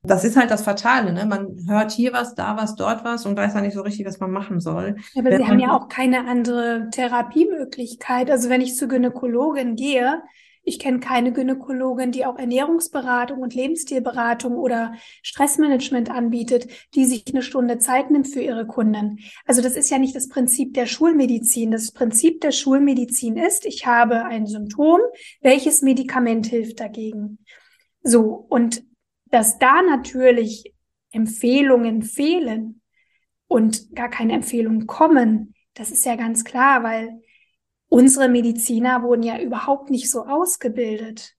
das 0.06 0.24
ist 0.24 0.36
halt 0.36 0.50
das 0.50 0.62
Fatale, 0.62 1.12
ne? 1.12 1.26
Man 1.26 1.56
hört 1.68 1.92
hier 1.92 2.12
was, 2.12 2.34
da 2.34 2.56
was, 2.56 2.74
dort 2.76 3.04
was 3.04 3.26
und 3.26 3.36
weiß 3.36 3.54
ja 3.54 3.60
nicht 3.60 3.74
so 3.74 3.82
richtig, 3.82 4.06
was 4.06 4.20
man 4.20 4.30
machen 4.30 4.60
soll. 4.60 4.96
Aber 5.16 5.30
wenn 5.30 5.38
Sie 5.38 5.48
haben 5.48 5.58
ja 5.58 5.76
auch 5.76 5.88
keine 5.88 6.26
andere 6.26 6.88
Therapiemöglichkeit. 6.90 8.30
Also 8.30 8.48
wenn 8.48 8.60
ich 8.60 8.76
zur 8.76 8.88
Gynäkologin 8.88 9.76
gehe, 9.76 10.22
ich 10.68 10.80
kenne 10.80 10.98
keine 10.98 11.32
Gynäkologin, 11.32 12.10
die 12.10 12.26
auch 12.26 12.38
Ernährungsberatung 12.38 13.38
und 13.38 13.54
Lebensstilberatung 13.54 14.56
oder 14.56 14.94
Stressmanagement 15.22 16.10
anbietet, 16.10 16.66
die 16.94 17.04
sich 17.04 17.24
eine 17.30 17.42
Stunde 17.42 17.78
Zeit 17.78 18.10
nimmt 18.10 18.26
für 18.26 18.40
ihre 18.40 18.66
Kunden. 18.66 19.20
Also 19.46 19.62
das 19.62 19.76
ist 19.76 19.90
ja 19.90 19.98
nicht 19.98 20.16
das 20.16 20.28
Prinzip 20.28 20.74
der 20.74 20.86
Schulmedizin. 20.86 21.70
Das 21.70 21.92
Prinzip 21.92 22.40
der 22.40 22.50
Schulmedizin 22.50 23.36
ist, 23.36 23.64
ich 23.64 23.86
habe 23.86 24.24
ein 24.24 24.46
Symptom, 24.46 24.98
welches 25.40 25.82
Medikament 25.82 26.46
hilft 26.46 26.80
dagegen? 26.80 27.38
So, 28.02 28.46
und 28.48 28.82
dass 29.26 29.58
da 29.58 29.82
natürlich 29.82 30.72
Empfehlungen 31.12 32.02
fehlen 32.02 32.80
und 33.48 33.94
gar 33.94 34.08
keine 34.08 34.32
Empfehlungen 34.32 34.86
kommen, 34.86 35.54
das 35.74 35.90
ist 35.90 36.04
ja 36.04 36.16
ganz 36.16 36.44
klar, 36.44 36.82
weil 36.82 37.20
unsere 37.88 38.28
Mediziner 38.28 39.02
wurden 39.02 39.22
ja 39.22 39.40
überhaupt 39.40 39.90
nicht 39.90 40.10
so 40.10 40.24
ausgebildet. 40.24 41.34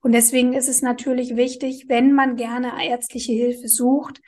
Und 0.00 0.12
deswegen 0.12 0.52
ist 0.52 0.68
es 0.68 0.82
natürlich 0.82 1.36
wichtig, 1.36 1.86
wenn 1.88 2.12
man 2.12 2.36
gerne 2.36 2.72
ärztliche 2.84 3.32
Hilfe 3.32 3.68
sucht, 3.68 4.20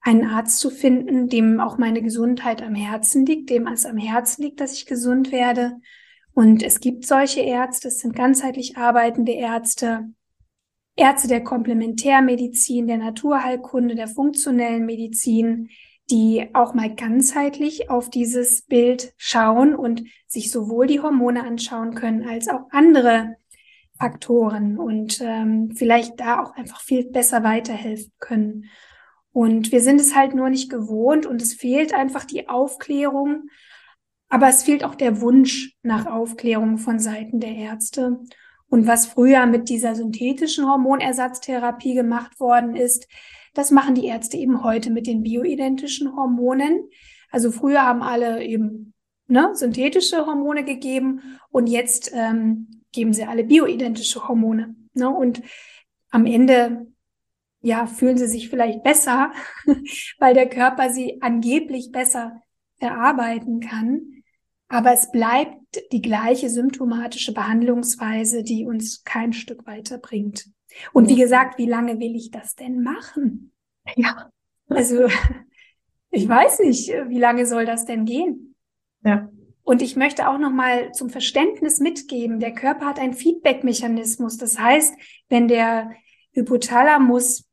einen 0.00 0.24
Arzt 0.24 0.60
zu 0.60 0.70
finden, 0.70 1.28
dem 1.28 1.60
auch 1.60 1.78
meine 1.78 2.02
Gesundheit 2.02 2.62
am 2.62 2.74
Herzen 2.74 3.26
liegt, 3.26 3.50
dem 3.50 3.66
es 3.66 3.86
am 3.86 3.96
Herzen 3.96 4.42
liegt, 4.42 4.60
dass 4.60 4.72
ich 4.74 4.86
gesund 4.86 5.32
werde. 5.32 5.80
Und 6.34 6.62
es 6.62 6.80
gibt 6.80 7.06
solche 7.06 7.40
Ärzte, 7.40 7.88
es 7.88 8.00
sind 8.00 8.14
ganzheitlich 8.14 8.76
arbeitende 8.76 9.32
Ärzte, 9.32 10.12
Ärzte 10.98 11.28
der 11.28 11.44
Komplementärmedizin, 11.44 12.88
der 12.88 12.98
Naturheilkunde, 12.98 13.94
der 13.94 14.08
funktionellen 14.08 14.84
Medizin, 14.84 15.70
die 16.10 16.48
auch 16.54 16.74
mal 16.74 16.92
ganzheitlich 16.94 17.88
auf 17.88 18.10
dieses 18.10 18.62
Bild 18.62 19.12
schauen 19.16 19.76
und 19.76 20.02
sich 20.26 20.50
sowohl 20.50 20.88
die 20.88 21.00
Hormone 21.00 21.44
anschauen 21.44 21.94
können 21.94 22.26
als 22.26 22.48
auch 22.48 22.62
andere 22.70 23.36
Faktoren 23.96 24.78
und 24.78 25.20
ähm, 25.20 25.72
vielleicht 25.74 26.18
da 26.18 26.42
auch 26.42 26.56
einfach 26.56 26.80
viel 26.80 27.04
besser 27.04 27.44
weiterhelfen 27.44 28.12
können. 28.18 28.64
Und 29.30 29.70
wir 29.70 29.80
sind 29.80 30.00
es 30.00 30.16
halt 30.16 30.34
nur 30.34 30.50
nicht 30.50 30.68
gewohnt 30.70 31.26
und 31.26 31.40
es 31.42 31.54
fehlt 31.54 31.94
einfach 31.94 32.24
die 32.24 32.48
Aufklärung, 32.48 33.50
aber 34.28 34.48
es 34.48 34.64
fehlt 34.64 34.82
auch 34.82 34.96
der 34.96 35.20
Wunsch 35.20 35.76
nach 35.82 36.06
Aufklärung 36.06 36.78
von 36.78 36.98
Seiten 36.98 37.38
der 37.38 37.54
Ärzte. 37.54 38.18
Und 38.70 38.86
was 38.86 39.06
früher 39.06 39.46
mit 39.46 39.68
dieser 39.68 39.94
synthetischen 39.94 40.66
Hormonersatztherapie 40.66 41.94
gemacht 41.94 42.38
worden 42.38 42.76
ist, 42.76 43.08
das 43.54 43.70
machen 43.70 43.94
die 43.94 44.06
Ärzte 44.06 44.36
eben 44.36 44.62
heute 44.62 44.90
mit 44.90 45.06
den 45.06 45.22
bioidentischen 45.22 46.14
Hormonen. 46.14 46.88
Also 47.30 47.50
früher 47.50 47.82
haben 47.82 48.02
alle 48.02 48.44
eben 48.44 48.92
ne, 49.26 49.50
synthetische 49.54 50.26
Hormone 50.26 50.64
gegeben 50.64 51.40
und 51.50 51.66
jetzt 51.66 52.12
ähm, 52.14 52.82
geben 52.92 53.12
sie 53.12 53.24
alle 53.24 53.44
bioidentische 53.44 54.28
Hormone. 54.28 54.76
Ne? 54.94 55.08
Und 55.08 55.42
am 56.10 56.26
Ende 56.26 56.86
ja, 57.60 57.86
fühlen 57.86 58.18
sie 58.18 58.28
sich 58.28 58.48
vielleicht 58.48 58.82
besser, 58.82 59.32
weil 60.18 60.34
der 60.34 60.48
Körper 60.48 60.90
sie 60.90 61.20
angeblich 61.20 61.90
besser 61.90 62.42
verarbeiten 62.78 63.60
kann. 63.60 64.17
Aber 64.68 64.92
es 64.92 65.10
bleibt 65.10 65.56
die 65.92 66.02
gleiche 66.02 66.50
symptomatische 66.50 67.32
Behandlungsweise, 67.32 68.42
die 68.42 68.66
uns 68.66 69.02
kein 69.04 69.32
Stück 69.32 69.66
weiterbringt. 69.66 70.50
Und 70.92 71.08
wie 71.08 71.16
gesagt, 71.16 71.58
wie 71.58 71.66
lange 71.66 71.98
will 71.98 72.14
ich 72.14 72.30
das 72.30 72.54
denn 72.54 72.82
machen? 72.82 73.52
Ja. 73.96 74.30
Also, 74.68 75.08
ich 76.10 76.28
weiß 76.28 76.60
nicht, 76.60 76.88
wie 76.88 77.18
lange 77.18 77.46
soll 77.46 77.64
das 77.64 77.86
denn 77.86 78.04
gehen? 78.04 78.54
Ja. 79.04 79.30
Und 79.62 79.82
ich 79.82 79.96
möchte 79.96 80.28
auch 80.28 80.38
noch 80.38 80.50
mal 80.50 80.92
zum 80.92 81.10
Verständnis 81.10 81.78
mitgeben, 81.78 82.40
der 82.40 82.54
Körper 82.54 82.86
hat 82.86 82.98
einen 82.98 83.12
Feedback-Mechanismus. 83.12 84.38
Das 84.38 84.58
heißt, 84.58 84.94
wenn 85.28 85.46
der 85.46 85.92
Hypothalamus, 86.32 87.46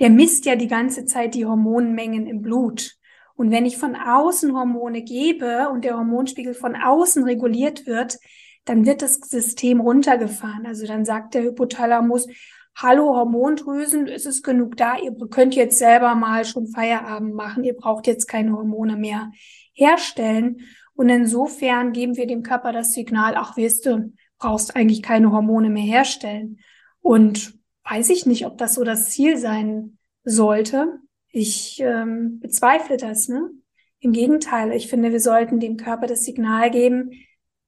der 0.00 0.08
misst 0.08 0.46
ja 0.46 0.56
die 0.56 0.68
ganze 0.68 1.04
Zeit 1.04 1.34
die 1.34 1.44
Hormonmengen 1.44 2.26
im 2.26 2.40
Blut. 2.40 2.96
Und 3.34 3.50
wenn 3.50 3.66
ich 3.66 3.78
von 3.78 3.96
außen 3.96 4.54
Hormone 4.54 5.02
gebe 5.02 5.68
und 5.70 5.84
der 5.84 5.96
Hormonspiegel 5.96 6.54
von 6.54 6.76
außen 6.76 7.24
reguliert 7.24 7.86
wird, 7.86 8.18
dann 8.64 8.86
wird 8.86 9.02
das 9.02 9.14
System 9.14 9.80
runtergefahren. 9.80 10.66
Also 10.66 10.86
dann 10.86 11.04
sagt 11.04 11.34
der 11.34 11.42
Hypothalamus, 11.42 12.26
hallo 12.74 13.14
Hormondrüsen, 13.14 14.06
es 14.06 14.26
ist 14.26 14.42
genug 14.42 14.76
da, 14.76 14.96
ihr 14.96 15.14
könnt 15.28 15.54
jetzt 15.54 15.78
selber 15.78 16.14
mal 16.14 16.44
schon 16.44 16.68
Feierabend 16.68 17.34
machen, 17.34 17.64
ihr 17.64 17.74
braucht 17.74 18.06
jetzt 18.06 18.26
keine 18.26 18.52
Hormone 18.52 18.96
mehr 18.96 19.30
herstellen. 19.72 20.60
Und 20.94 21.08
insofern 21.08 21.92
geben 21.92 22.16
wir 22.16 22.26
dem 22.26 22.42
Körper 22.42 22.72
das 22.72 22.92
Signal, 22.92 23.34
ach 23.36 23.56
weißt 23.56 23.86
du, 23.86 24.12
brauchst 24.38 24.76
eigentlich 24.76 25.02
keine 25.02 25.32
Hormone 25.32 25.70
mehr 25.70 25.84
herstellen. 25.84 26.58
Und 27.00 27.54
weiß 27.84 28.10
ich 28.10 28.26
nicht, 28.26 28.46
ob 28.46 28.58
das 28.58 28.74
so 28.74 28.84
das 28.84 29.10
Ziel 29.10 29.36
sein 29.36 29.98
sollte. 30.24 31.00
Ich 31.32 31.80
ähm, 31.80 32.38
bezweifle 32.40 32.96
das, 32.96 33.28
ne? 33.28 33.50
Im 33.98 34.12
Gegenteil, 34.12 34.72
ich 34.72 34.88
finde, 34.88 35.12
wir 35.12 35.20
sollten 35.20 35.60
dem 35.60 35.76
Körper 35.76 36.06
das 36.06 36.24
Signal 36.24 36.70
geben, 36.70 37.10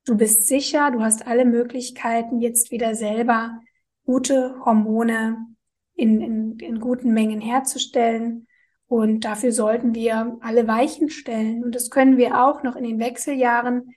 du 0.05 0.17
bist 0.17 0.47
sicher, 0.47 0.91
du 0.91 1.01
hast 1.01 1.27
alle 1.27 1.45
Möglichkeiten, 1.45 2.41
jetzt 2.41 2.71
wieder 2.71 2.95
selber 2.95 3.61
gute 4.05 4.57
Hormone 4.65 5.39
in, 5.95 6.21
in, 6.21 6.59
in 6.59 6.81
guten 6.81 7.13
Mengen 7.13 7.41
herzustellen. 7.41 8.47
Und 8.87 9.25
dafür 9.25 9.53
sollten 9.53 9.95
wir 9.95 10.37
alle 10.41 10.67
Weichen 10.67 11.09
stellen. 11.09 11.65
Und 11.65 11.75
das 11.75 11.89
können 11.89 12.17
wir 12.17 12.45
auch 12.45 12.63
noch 12.63 12.77
in 12.77 12.85
den 12.85 12.99
Wechseljahren 12.99 13.95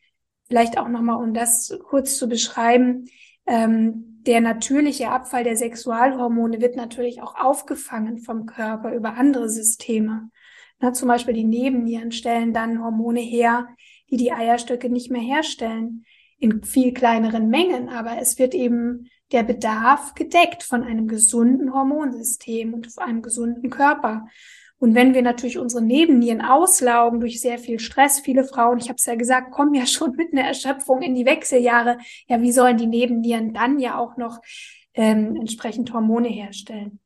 vielleicht 0.47 0.77
auch 0.77 0.87
nochmal, 0.87 1.21
um 1.21 1.33
das 1.33 1.77
kurz 1.89 2.17
zu 2.17 2.29
beschreiben, 2.29 3.05
ähm, 3.45 4.16
der 4.27 4.41
natürliche 4.41 5.09
Abfall 5.09 5.45
der 5.45 5.55
Sexualhormone 5.55 6.61
wird 6.61 6.75
natürlich 6.75 7.21
auch 7.21 7.35
aufgefangen 7.35 8.19
vom 8.19 8.45
Körper 8.45 8.93
über 8.93 9.15
andere 9.15 9.49
Systeme. 9.49 10.29
Na, 10.79 10.93
zum 10.93 11.07
Beispiel 11.07 11.33
die 11.33 11.45
Nebennieren 11.45 12.11
stellen 12.11 12.53
dann 12.53 12.83
Hormone 12.83 13.21
her, 13.21 13.69
die 14.11 14.17
die 14.17 14.33
Eierstöcke 14.33 14.89
nicht 14.89 15.09
mehr 15.09 15.21
herstellen, 15.21 16.05
in 16.39 16.61
viel 16.63 16.93
kleineren 16.93 17.49
Mengen, 17.49 17.89
aber 17.89 18.17
es 18.19 18.37
wird 18.37 18.53
eben 18.53 19.09
der 19.31 19.43
Bedarf 19.43 20.13
gedeckt 20.13 20.61
von 20.61 20.83
einem 20.83 21.07
gesunden 21.07 21.73
Hormonsystem 21.73 22.73
und 22.73 22.93
von 22.93 23.03
einem 23.03 23.21
gesunden 23.21 23.69
Körper. 23.69 24.27
Und 24.79 24.93
wenn 24.93 25.13
wir 25.15 25.23
natürlich 25.23 25.57
unsere 25.57 25.83
Nebennieren 25.83 26.41
auslaugen 26.41 27.19
durch 27.19 27.41
sehr 27.41 27.57
viel 27.57 27.79
Stress, 27.79 28.19
viele 28.19 28.43
Frauen, 28.43 28.77
ich 28.77 28.89
habe 28.89 28.97
es 28.97 29.05
ja 29.05 29.15
gesagt, 29.15 29.51
kommen 29.51 29.73
ja 29.73 29.85
schon 29.87 30.15
mit 30.15 30.33
einer 30.33 30.47
Erschöpfung 30.47 31.01
in 31.01 31.15
die 31.15 31.25
Wechseljahre. 31.25 31.97
Ja, 32.27 32.41
wie 32.41 32.51
sollen 32.51 32.77
die 32.77 32.87
Nebennieren 32.87 33.53
dann 33.53 33.79
ja 33.79 33.97
auch 33.97 34.17
noch 34.17 34.39
ähm, 34.93 35.35
entsprechend 35.35 35.93
Hormone 35.93 36.29
herstellen? 36.29 36.99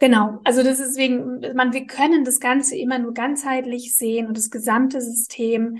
Genau, 0.00 0.40
also 0.44 0.62
das 0.62 0.80
ist 0.80 0.96
wegen, 0.96 1.40
man, 1.54 1.72
wir 1.72 1.86
können 1.86 2.24
das 2.24 2.40
Ganze 2.40 2.76
immer 2.76 2.98
nur 2.98 3.12
ganzheitlich 3.12 3.94
sehen 3.94 4.26
und 4.26 4.36
das 4.36 4.50
gesamte 4.50 5.00
System, 5.00 5.78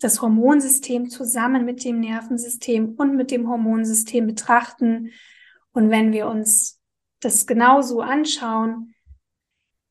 das 0.00 0.22
Hormonsystem 0.22 1.10
zusammen 1.10 1.64
mit 1.64 1.84
dem 1.84 2.00
Nervensystem 2.00 2.94
und 2.96 3.14
mit 3.14 3.30
dem 3.30 3.48
Hormonsystem 3.48 4.26
betrachten. 4.26 5.10
Und 5.72 5.90
wenn 5.90 6.12
wir 6.12 6.28
uns 6.28 6.80
das 7.20 7.46
genauso 7.46 8.00
anschauen, 8.00 8.94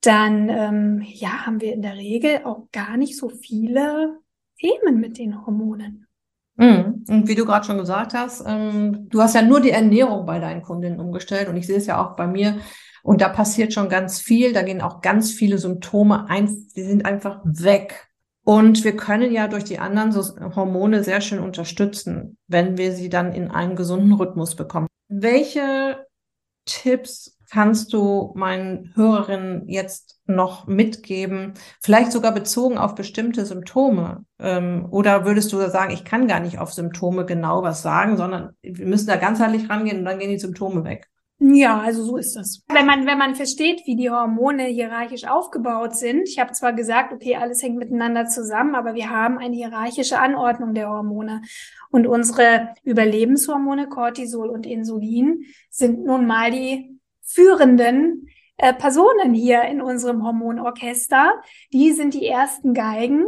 dann 0.02 0.50
ähm, 0.50 1.06
ja, 1.06 1.46
haben 1.46 1.62
wir 1.62 1.74
in 1.74 1.82
der 1.82 1.96
Regel 1.96 2.42
auch 2.44 2.70
gar 2.72 2.98
nicht 2.98 3.18
so 3.18 3.30
viele 3.30 4.20
Themen 4.60 5.00
mit 5.00 5.18
den 5.18 5.46
Hormonen. 5.46 6.08
Mhm. 6.56 7.06
Und 7.08 7.28
wie 7.28 7.36
du 7.36 7.46
gerade 7.46 7.66
schon 7.66 7.78
gesagt 7.78 8.14
hast, 8.14 8.44
ähm, 8.46 9.08
du 9.10 9.22
hast 9.22 9.36
ja 9.36 9.42
nur 9.42 9.62
die 9.62 9.72
Ernährung 9.72 10.26
bei 10.26 10.40
deinen 10.40 10.62
Kundinnen 10.62 11.00
umgestellt 11.00 11.50
und 11.50 11.58
ich 11.58 11.68
sehe 11.68 11.78
es 11.78 11.88
ja 11.88 12.04
auch 12.04 12.16
bei 12.16 12.28
mir. 12.28 12.58
Und 13.04 13.22
da 13.22 13.30
passiert 13.30 13.74
schon 13.74 13.90
ganz 13.90 14.20
viel. 14.20 14.54
Da 14.54 14.62
gehen 14.62 14.82
auch 14.82 15.02
ganz 15.02 15.32
viele 15.32 15.58
Symptome 15.58 16.30
ein, 16.30 16.48
die 16.76 16.84
sind 16.84 17.06
einfach 17.06 17.40
weg. 17.44 18.08
Und 18.44 18.84
wir 18.84 18.96
können 18.96 19.32
ja 19.32 19.48
durch 19.48 19.64
die 19.64 19.80
anderen 19.80 20.14
Hormone 20.56 21.04
sehr 21.04 21.22
schön 21.22 21.40
unterstützen, 21.40 22.38
wenn 22.48 22.78
wir 22.78 22.92
sie 22.92 23.10
dann 23.10 23.34
in 23.34 23.50
einen 23.50 23.76
gesunden 23.76 24.14
Rhythmus 24.14 24.56
bekommen. 24.56 24.88
Welche 25.08 26.06
Tipps 26.66 27.38
kannst 27.52 27.92
du 27.92 28.32
meinen 28.36 28.94
Hörerinnen 28.96 29.68
jetzt 29.68 30.22
noch 30.26 30.68
mitgeben? 30.68 31.54
Vielleicht 31.82 32.14
sogar 32.14 32.34
bezogen 32.34 32.78
auf 32.78 32.96
bestimmte 32.96 33.46
Symptome? 33.46 34.26
Ähm, 34.40 34.88
oder 34.90 35.26
würdest 35.26 35.52
du 35.52 35.58
sagen, 35.70 35.94
ich 35.94 36.06
kann 36.06 36.28
gar 36.28 36.40
nicht 36.40 36.60
auf 36.60 36.74
Symptome 36.74 37.26
genau 37.26 37.62
was 37.62 37.82
sagen, 37.82 38.16
sondern 38.16 38.56
wir 38.62 38.86
müssen 38.86 39.08
da 39.08 39.18
ganzheitlich 39.18 39.70
rangehen 39.70 40.00
und 40.00 40.06
dann 40.06 40.20
gehen 40.20 40.32
die 40.32 40.40
Symptome 40.40 40.86
weg? 40.86 41.10
Ja, 41.44 41.80
also 41.80 42.04
so 42.04 42.18
ist 42.18 42.36
das. 42.36 42.64
Wenn 42.70 42.86
man, 42.86 43.08
wenn 43.08 43.18
man 43.18 43.34
versteht, 43.36 43.82
wie 43.86 43.96
die 43.96 44.12
Hormone 44.12 44.66
hierarchisch 44.66 45.26
aufgebaut 45.28 45.96
sind, 45.96 46.30
ich 46.30 46.40
habe 46.40 46.52
zwar 46.52 46.72
gesagt, 46.72 47.12
okay, 47.12 47.36
alles 47.36 47.64
hängt 47.64 47.78
miteinander 47.78 48.28
zusammen, 48.28 48.76
aber 48.76 48.94
wir 48.94 49.10
haben 49.10 49.40
eine 49.40 49.56
hierarchische 49.56 50.20
Anordnung 50.20 50.76
der 50.76 50.88
Hormone. 50.88 51.42
Und 51.90 52.06
unsere 52.06 52.76
Überlebenshormone, 52.84 53.90
Cortisol 53.90 54.50
und 54.50 54.68
Insulin, 54.68 55.42
sind 55.72 56.06
nun 56.06 56.28
mal 56.28 56.52
die 56.52 57.01
führenden 57.24 58.28
äh, 58.58 58.74
Personen 58.74 59.34
hier 59.34 59.64
in 59.64 59.82
unserem 59.82 60.24
Hormonorchester. 60.24 61.42
Die 61.74 61.92
sind 61.92 62.14
die 62.14 62.28
ersten 62.28 62.74
Geigen 62.74 63.26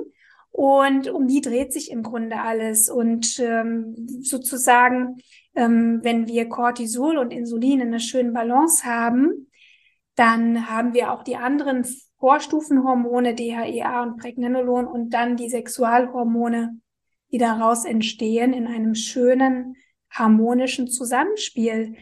und 0.52 1.10
um 1.10 1.28
die 1.28 1.42
dreht 1.42 1.74
sich 1.74 1.90
im 1.90 2.04
Grunde 2.04 2.40
alles. 2.40 2.88
Und 2.88 3.40
ähm, 3.40 3.96
sozusagen, 4.22 5.18
ähm, 5.56 6.02
wenn 6.04 6.28
wir 6.28 6.48
Cortisol 6.48 7.18
und 7.18 7.34
Insulin 7.34 7.82
in 7.82 7.88
einer 7.88 8.00
schönen 8.00 8.34
Balance 8.34 8.86
haben, 8.86 9.50
dann 10.16 10.70
haben 10.70 10.94
wir 10.94 11.12
auch 11.12 11.24
die 11.24 11.38
anderen 11.38 11.86
Vorstufenhormone, 12.20 13.34
DHEA 13.34 14.04
und 14.04 14.18
Pregnenolon 14.18 14.86
und 14.86 15.10
dann 15.10 15.36
die 15.36 15.50
Sexualhormone, 15.50 16.80
die 17.32 17.40
daraus 17.40 17.84
entstehen 17.84 18.54
in 18.54 18.68
einem 18.68 18.94
schönen, 18.94 19.76
harmonischen 20.12 20.88
Zusammenspiel. 20.88 21.96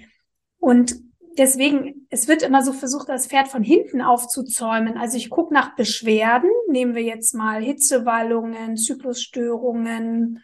Und 0.60 0.96
deswegen, 1.38 2.08
es 2.10 2.28
wird 2.28 2.42
immer 2.42 2.64
so 2.64 2.74
versucht, 2.74 3.10
das 3.10 3.28
Pferd 3.28 3.48
von 3.48 3.64
hinten 3.64 4.02
aufzuzäumen. 4.02 4.98
Also 4.98 5.18
ich 5.18 5.30
gucke 5.30 5.54
nach 5.54 5.76
Beschwerden, 5.76 6.50
nehmen 6.70 6.96
wir 6.96 7.04
jetzt 7.04 7.34
mal 7.34 7.62
Hitzewallungen, 7.62 8.78
Zyklusstörungen, 8.78 10.44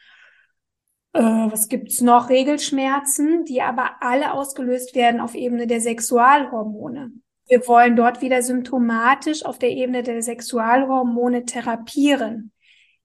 äh, 1.14 1.22
was 1.22 1.68
gibt's 1.70 2.02
noch, 2.02 2.30
Regelschmerzen, 2.30 3.46
die 3.46 3.62
aber 3.62 3.98
alle 4.02 4.34
ausgelöst 4.34 4.96
werden 4.96 5.20
auf 5.20 5.36
Ebene 5.36 5.68
der 5.68 5.82
Sexualhormone. 5.82 7.12
Wir 7.48 7.68
wollen 7.68 7.96
dort 7.96 8.22
wieder 8.22 8.42
symptomatisch 8.42 9.46
auf 9.46 9.58
der 9.58 9.70
Ebene 9.70 10.04
der 10.04 10.22
Sexualhormone 10.22 11.46
therapieren. 11.46 12.52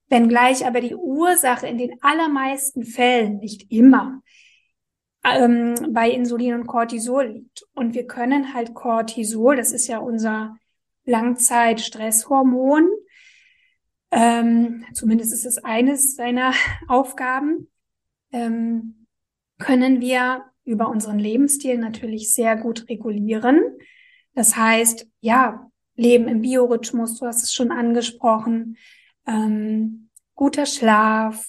Wenngleich 0.08 0.66
aber 0.66 0.80
die 0.80 0.94
Ursache 0.94 1.66
in 1.66 1.78
den 1.78 1.94
allermeisten 2.02 2.84
Fällen, 2.84 3.38
nicht 3.38 3.70
immer, 3.70 4.20
ähm, 5.24 5.74
bei 5.90 6.10
Insulin 6.10 6.54
und 6.54 6.66
Cortisol 6.66 7.26
liegt. 7.26 7.64
Und 7.74 7.94
wir 7.94 8.06
können 8.06 8.54
halt 8.54 8.74
Cortisol, 8.74 9.56
das 9.56 9.72
ist 9.72 9.86
ja 9.86 9.98
unser 9.98 10.56
Langzeitstresshormon, 11.04 12.88
ähm, 14.10 14.84
zumindest 14.92 15.32
ist 15.32 15.46
es 15.46 15.58
eines 15.58 16.16
seiner 16.16 16.52
Aufgaben, 16.88 17.70
ähm, 18.30 19.06
können 19.58 20.00
wir 20.00 20.44
über 20.64 20.88
unseren 20.88 21.18
Lebensstil 21.18 21.78
natürlich 21.78 22.32
sehr 22.32 22.56
gut 22.56 22.88
regulieren. 22.88 23.60
Das 24.34 24.56
heißt, 24.56 25.06
ja, 25.20 25.70
Leben 25.96 26.28
im 26.28 26.40
Biorhythmus, 26.40 27.18
du 27.18 27.26
hast 27.26 27.42
es 27.42 27.52
schon 27.52 27.70
angesprochen, 27.70 28.76
ähm, 29.26 30.08
guter 30.34 30.66
Schlaf, 30.66 31.46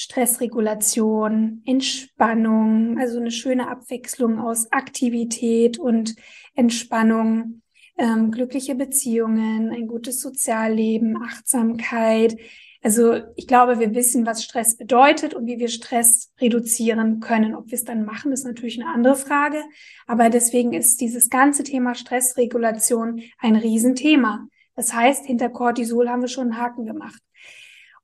Stressregulation, 0.00 1.60
Entspannung, 1.66 2.98
also 3.00 3.18
eine 3.18 3.32
schöne 3.32 3.68
Abwechslung 3.68 4.38
aus 4.38 4.70
Aktivität 4.70 5.76
und 5.76 6.14
Entspannung, 6.54 7.62
ähm, 7.98 8.30
glückliche 8.30 8.76
Beziehungen, 8.76 9.72
ein 9.72 9.88
gutes 9.88 10.20
Sozialleben, 10.20 11.20
Achtsamkeit. 11.20 12.38
Also 12.80 13.14
ich 13.34 13.48
glaube, 13.48 13.80
wir 13.80 13.92
wissen, 13.92 14.24
was 14.24 14.44
Stress 14.44 14.76
bedeutet 14.76 15.34
und 15.34 15.48
wie 15.48 15.58
wir 15.58 15.66
Stress 15.66 16.32
reduzieren 16.40 17.18
können. 17.18 17.56
Ob 17.56 17.66
wir 17.66 17.74
es 17.74 17.82
dann 17.82 18.04
machen, 18.04 18.30
ist 18.30 18.44
natürlich 18.44 18.80
eine 18.80 18.94
andere 18.94 19.16
Frage. 19.16 19.64
Aber 20.06 20.30
deswegen 20.30 20.74
ist 20.74 21.00
dieses 21.00 21.28
ganze 21.28 21.64
Thema 21.64 21.96
Stressregulation 21.96 23.20
ein 23.38 23.56
Riesenthema. 23.56 24.46
Das 24.76 24.94
heißt, 24.94 25.26
hinter 25.26 25.48
Cortisol 25.48 26.08
haben 26.08 26.22
wir 26.22 26.28
schon 26.28 26.52
einen 26.52 26.60
Haken 26.60 26.86
gemacht. 26.86 27.20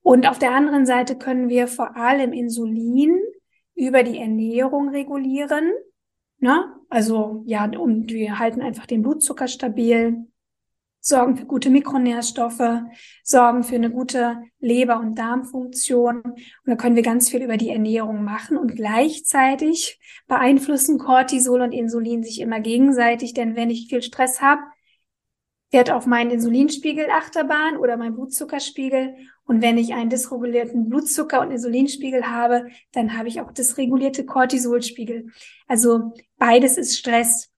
Und 0.05 0.29
auf 0.29 0.39
der 0.39 0.53
anderen 0.53 0.85
Seite 0.85 1.17
können 1.17 1.49
wir 1.49 1.67
vor 1.67 1.97
allem 1.97 2.35
Insulin 2.35 3.19
über 3.75 4.03
die 4.03 4.19
Ernährung 4.19 4.91
regulieren. 4.91 5.73
Ne? 6.41 6.75
Also 6.91 7.43
ja, 7.47 7.65
und 7.65 8.13
wir 8.13 8.39
halten 8.39 8.61
einfach 8.61 8.85
den 8.85 9.01
Blutzucker 9.01 9.49
stabil, 9.49 10.27
sorgen 11.01 11.39
für 11.39 11.47
gute 11.47 11.71
Mikronährstoffe, 11.71 12.83
sorgen 13.23 13.63
für 13.63 13.77
eine 13.77 13.91
gute 13.91 14.43
Leber- 14.61 15.01
und 15.01 15.19
Darmfunktion. 15.19 16.21
Und 16.21 16.37
da 16.67 16.77
können 16.77 16.97
wir 16.97 17.03
ganz 17.03 17.31
viel 17.31 17.43
über 17.43 17.57
die 17.57 17.71
Ernährung 17.71 18.25
machen 18.25 18.59
und 18.59 18.77
gleichzeitig 18.77 19.99
beeinflussen 20.27 20.99
Cortisol 20.99 21.63
und 21.63 21.73
Insulin 21.73 22.23
sich 22.23 22.43
immer 22.43 22.61
gegenseitig, 22.61 23.33
denn 23.33 23.57
wenn 23.57 23.71
ich 23.71 23.89
viel 23.89 24.03
Stress 24.03 24.43
habe, 24.43 24.61
fährt 25.71 25.91
auf 25.91 26.05
meinen 26.05 26.31
Insulinspiegel 26.31 27.09
Achterbahn 27.11 27.79
oder 27.79 27.97
mein 27.97 28.15
Blutzuckerspiegel 28.15 29.17
und 29.47 29.61
wenn 29.61 29.77
ich 29.77 29.93
einen 29.93 30.11
dysregulierten 30.11 30.89
Blutzucker- 30.89 31.41
und 31.41 31.51
Insulinspiegel 31.51 32.27
habe, 32.27 32.69
dann 32.93 33.17
habe 33.17 33.29
ich 33.29 33.41
auch 33.41 33.53
dysregulierte 33.53 34.25
Cortisolspiegel. 34.25 35.31
Also 35.67 36.15
beides 36.39 36.79
ist 36.79 36.97
Stress. 36.97 37.51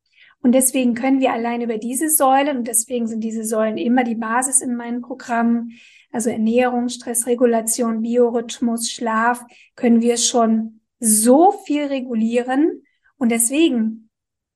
Und 0.42 0.52
deswegen 0.52 0.94
können 0.94 1.20
wir 1.20 1.32
allein 1.32 1.62
über 1.62 1.78
diese 1.78 2.10
Säulen, 2.10 2.58
und 2.58 2.68
deswegen 2.68 3.06
sind 3.06 3.22
diese 3.22 3.44
Säulen 3.44 3.78
immer 3.78 4.04
die 4.04 4.14
Basis 4.14 4.60
in 4.60 4.76
meinen 4.76 5.00
Programmen, 5.00 5.72
also 6.12 6.30
Ernährung, 6.30 6.88
Stressregulation, 6.88 8.02
Biorhythmus, 8.02 8.90
Schlaf, 8.90 9.44
können 9.74 10.00
wir 10.00 10.16
schon 10.16 10.80
so 10.98 11.52
viel 11.52 11.84
regulieren. 11.84 12.82
Und 13.18 13.30
deswegen, 13.30 14.10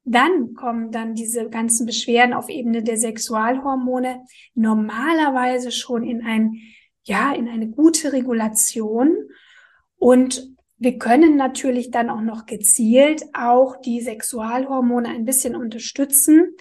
dann 0.05 0.55
kommen 0.55 0.90
dann 0.90 1.14
diese 1.14 1.49
ganzen 1.49 1.87
Beschwerden 1.87 2.35
auf 2.35 2.49
Ebene 2.49 2.83
der 2.83 2.97
Sexualhormone 2.97 4.25
normalerweise 4.55 5.71
schon 5.71 6.05
in 6.05 6.23
ein 6.23 6.61
ja, 7.11 7.33
in 7.33 7.49
eine 7.49 7.68
gute 7.68 8.12
Regulation. 8.12 9.29
Und 9.96 10.55
wir 10.79 10.96
können 10.96 11.37
natürlich 11.37 11.90
dann 11.90 12.09
auch 12.09 12.20
noch 12.20 12.46
gezielt 12.46 13.25
auch 13.35 13.77
die 13.81 14.01
Sexualhormone 14.01 15.09
ein 15.09 15.25
bisschen 15.25 15.57
unterstützen. 15.57 16.57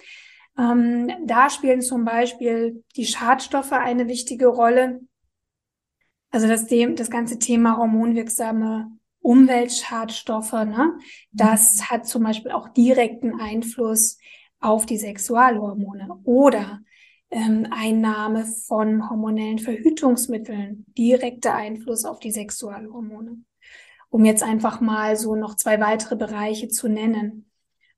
Ähm, 0.58 1.08
da 1.24 1.50
spielen 1.50 1.80
zum 1.82 2.04
Beispiel 2.04 2.82
die 2.96 3.06
Schadstoffe 3.06 3.72
eine 3.72 4.08
wichtige 4.08 4.48
Rolle. 4.48 5.00
Also 6.32 6.48
das, 6.48 6.66
das 6.66 7.10
ganze 7.10 7.38
Thema 7.38 7.76
hormonwirksame 7.76 8.90
Umweltschadstoffe, 9.20 10.52
ne, 10.52 10.98
das 11.30 11.90
hat 11.90 12.06
zum 12.06 12.24
Beispiel 12.24 12.50
auch 12.52 12.68
direkten 12.70 13.38
Einfluss 13.40 14.18
auf 14.58 14.84
die 14.84 14.96
Sexualhormone 14.96 16.08
oder 16.24 16.80
ähm, 17.30 17.66
Einnahme 17.70 18.46
von 18.66 19.08
hormonellen 19.08 19.58
Verhütungsmitteln, 19.58 20.84
direkter 20.98 21.54
Einfluss 21.54 22.04
auf 22.04 22.20
die 22.20 22.32
Sexualhormone. 22.32 23.38
Um 24.08 24.24
jetzt 24.24 24.42
einfach 24.42 24.80
mal 24.80 25.16
so 25.16 25.36
noch 25.36 25.54
zwei 25.54 25.80
weitere 25.80 26.16
Bereiche 26.16 26.68
zu 26.68 26.88
nennen. 26.88 27.48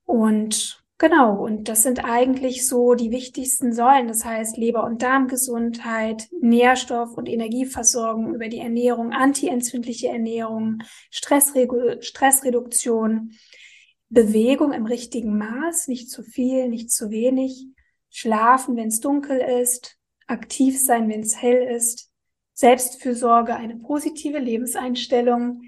Und 0.05 0.83
Genau, 0.99 1.43
und 1.43 1.67
das 1.67 1.83
sind 1.83 2.05
eigentlich 2.05 2.65
so 2.65 2.93
die 2.93 3.11
wichtigsten 3.11 3.73
Säulen. 3.73 4.07
Das 4.07 4.23
heißt 4.23 4.55
Leber- 4.55 4.85
und 4.85 5.01
Darmgesundheit, 5.01 6.29
Nährstoff- 6.39 7.17
und 7.17 7.27
Energieversorgung 7.27 8.33
über 8.33 8.47
die 8.47 8.59
Ernährung, 8.59 9.11
antientzündliche 9.11 10.07
Ernährung, 10.07 10.81
Stressredu 11.09 12.01
Stressreduktion, 12.01 13.31
Bewegung 14.07 14.71
im 14.71 14.85
richtigen 14.85 15.37
Maß, 15.37 15.89
nicht 15.89 16.09
zu 16.09 16.23
viel, 16.23 16.69
nicht 16.69 16.89
zu 16.89 17.09
wenig, 17.09 17.67
schlafen, 18.13 18.77
wenn 18.77 18.87
es 18.87 19.01
dunkel 19.01 19.39
ist, 19.39 19.97
aktiv 20.27 20.79
sein, 20.81 21.09
wenn 21.09 21.21
es 21.21 21.41
hell 21.41 21.63
ist, 21.75 22.11
Selbstfürsorge, 22.53 23.55
eine 23.55 23.75
positive 23.77 24.37
Lebenseinstellung. 24.37 25.63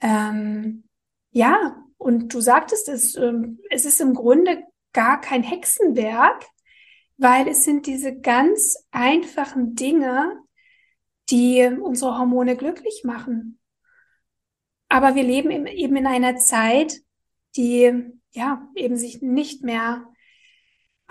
Ähm, 0.00 0.84
ja, 1.30 1.76
und 1.96 2.34
du 2.34 2.40
sagtest 2.40 2.88
es, 2.88 3.14
ähm, 3.14 3.60
es 3.70 3.84
ist 3.84 4.00
im 4.00 4.12
Grunde 4.14 4.64
gar 4.92 5.20
kein 5.20 5.42
Hexenwerk, 5.42 6.44
weil 7.16 7.48
es 7.48 7.64
sind 7.64 7.86
diese 7.86 8.18
ganz 8.18 8.76
einfachen 8.90 9.76
Dinge, 9.76 10.36
die 11.30 11.64
unsere 11.80 12.18
Hormone 12.18 12.56
glücklich 12.56 13.02
machen. 13.04 13.60
Aber 14.88 15.14
wir 15.14 15.22
leben 15.22 15.66
eben 15.66 15.96
in 15.96 16.06
einer 16.06 16.36
Zeit, 16.36 17.00
die 17.56 18.10
ja 18.32 18.68
eben 18.74 18.96
sich 18.96 19.22
nicht 19.22 19.62
mehr 19.62 20.04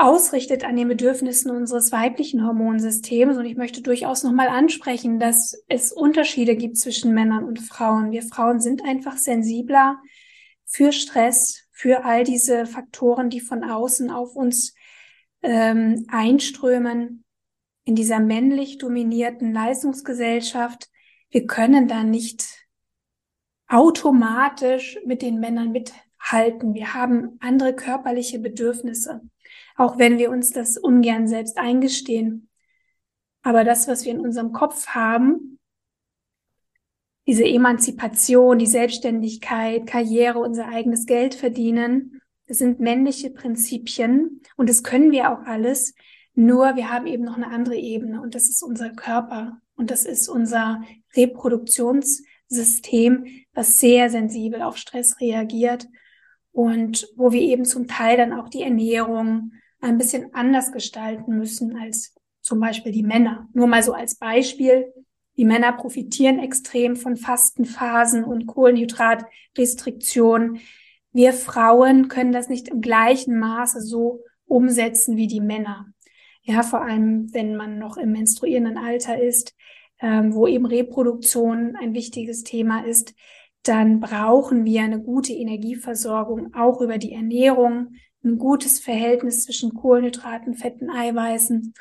ausrichtet 0.04 0.66
an 0.66 0.76
den 0.76 0.90
Bedürfnissen 0.90 1.50
unseres 1.50 1.92
weiblichen 1.94 2.46
Hormonsystems. 2.46 3.38
Und 3.38 3.46
ich 3.46 3.56
möchte 3.56 3.82
durchaus 3.82 4.24
nochmal 4.24 4.50
ansprechen, 4.50 5.18
dass 5.18 5.64
es 5.70 5.94
Unterschiede 5.94 6.58
gibt 6.58 6.78
zwischen 6.78 7.14
Männern 7.14 7.46
und 7.46 7.60
Frauen. 7.60 8.12
Wir 8.12 8.22
Frauen 8.22 8.60
sind 8.60 8.84
einfach 8.84 9.18
sensibler 9.18 9.98
für 10.66 10.92
Stress, 10.92 11.68
für 11.72 12.04
all 12.04 12.26
diese 12.26 12.66
Faktoren, 12.66 13.30
die 13.30 13.40
von 13.40 13.64
außen 13.64 14.12
auf 14.12 14.36
uns 14.36 14.76
ähm, 15.42 16.06
einströmen 16.10 17.24
in 17.86 17.96
dieser 17.96 18.20
männlich 18.20 18.80
dominierten 18.80 19.54
Leistungsgesellschaft. 19.54 20.90
Wir 21.30 21.48
können 21.48 21.88
da 21.88 22.04
nicht 22.04 22.46
automatisch 23.68 25.00
mit 25.06 25.22
den 25.22 25.40
Männern 25.40 25.72
mithalten. 25.72 26.74
Wir 26.74 26.94
haben 26.94 27.38
andere 27.40 27.74
körperliche 27.74 28.40
Bedürfnisse, 28.40 29.22
auch 29.76 29.98
wenn 29.98 30.18
wir 30.18 30.30
uns 30.30 30.52
das 30.52 30.78
ungern 30.78 31.28
selbst 31.28 31.58
eingestehen. 31.58 32.50
Aber 33.42 33.64
das, 33.64 33.88
was 33.88 34.06
wir 34.06 34.12
in 34.12 34.22
unserem 34.22 34.54
Kopf 34.54 34.88
haben, 34.88 35.60
diese 37.28 37.46
Emanzipation, 37.46 38.60
die 38.60 38.68
Selbstständigkeit, 38.68 39.88
Karriere, 39.88 40.40
unser 40.40 40.68
eigenes 40.68 41.06
Geld 41.06 41.36
verdienen. 41.36 42.20
Das 42.48 42.58
sind 42.58 42.82
männliche 42.82 43.30
Prinzipien 43.30 44.42
und 44.58 44.70
das 44.70 44.84
können 44.84 45.12
wir 45.12 45.32
auch 45.32 45.46
alles. 45.46 45.96
Nur 46.36 46.76
wir 46.76 46.90
haben 46.90 47.08
eben 47.08 47.24
noch 47.24 47.38
eine 47.38 47.48
andere 47.48 47.76
Ebene 47.76 48.22
und 48.22 48.36
das 48.36 48.50
ist 48.50 48.62
unser 48.64 48.90
Körper 48.90 49.62
und 49.76 49.92
das 49.92 50.04
ist 50.06 50.28
unser 50.28 50.84
Reproduktionssystem, 51.16 53.28
was 53.54 53.80
sehr 53.80 54.10
sensibel 54.10 54.62
auf 54.62 54.76
Stress 54.78 55.22
reagiert 55.22 55.88
und 56.52 57.08
wo 57.16 57.32
wir 57.32 57.42
eben 57.42 57.66
zum 57.66 57.88
Teil 57.88 58.18
dann 58.18 58.34
auch 58.34 58.50
die 58.50 58.64
Ernährung 58.64 59.54
ein 59.84 59.98
bisschen 59.98 60.34
anders 60.34 60.72
gestalten 60.72 61.38
müssen 61.38 61.78
als 61.78 62.16
zum 62.42 62.60
Beispiel 62.60 62.92
die 62.92 63.04
Männer. 63.04 63.48
Nur 63.54 63.68
mal 63.68 63.84
so 63.84 63.94
als 63.94 64.16
Beispiel. 64.16 64.92
Die 65.38 65.46
Männer 65.46 65.72
profitieren 65.74 66.40
extrem 66.40 66.96
von 66.96 67.18
Fastenphasen 67.18 68.24
und 68.24 68.46
Kohlenhydratrestriktionen. 68.46 70.60
Wir 71.12 71.34
Frauen 71.34 72.08
können 72.08 72.32
das 72.32 72.50
nicht 72.50 72.70
im 72.70 72.82
gleichen 72.82 73.40
Maße 73.40 73.82
so 73.82 74.24
umsetzen 74.46 75.18
wie 75.18 75.28
die 75.28 75.42
Männer. 75.42 75.88
Ja, 76.42 76.64
vor 76.64 76.82
allem, 76.82 77.34
wenn 77.34 77.56
man 77.56 77.80
noch 77.80 77.98
im 77.98 78.12
menstruierenden 78.12 78.78
Alter 78.78 79.22
ist, 79.22 79.56
ähm, 80.02 80.34
wo 80.34 80.48
eben 80.48 80.66
Reproduktion 80.66 81.76
ein 81.80 81.94
wichtiges 81.94 82.44
Thema 82.44 82.86
ist, 82.86 83.14
dann 83.64 84.02
brauchen 84.02 84.66
wir 84.66 84.82
eine 84.82 85.02
gute 85.02 85.34
Energieversorgung, 85.34 86.54
auch 86.54 86.82
über 86.82 86.98
die 86.98 87.14
Ernährung, 87.14 87.96
ein 88.24 88.38
gutes 88.38 88.80
Verhältnis 88.80 89.44
zwischen 89.44 89.74
Kohlenhydraten, 89.74 90.56
Fetten, 90.56 90.90
Eiweißen 90.90 91.74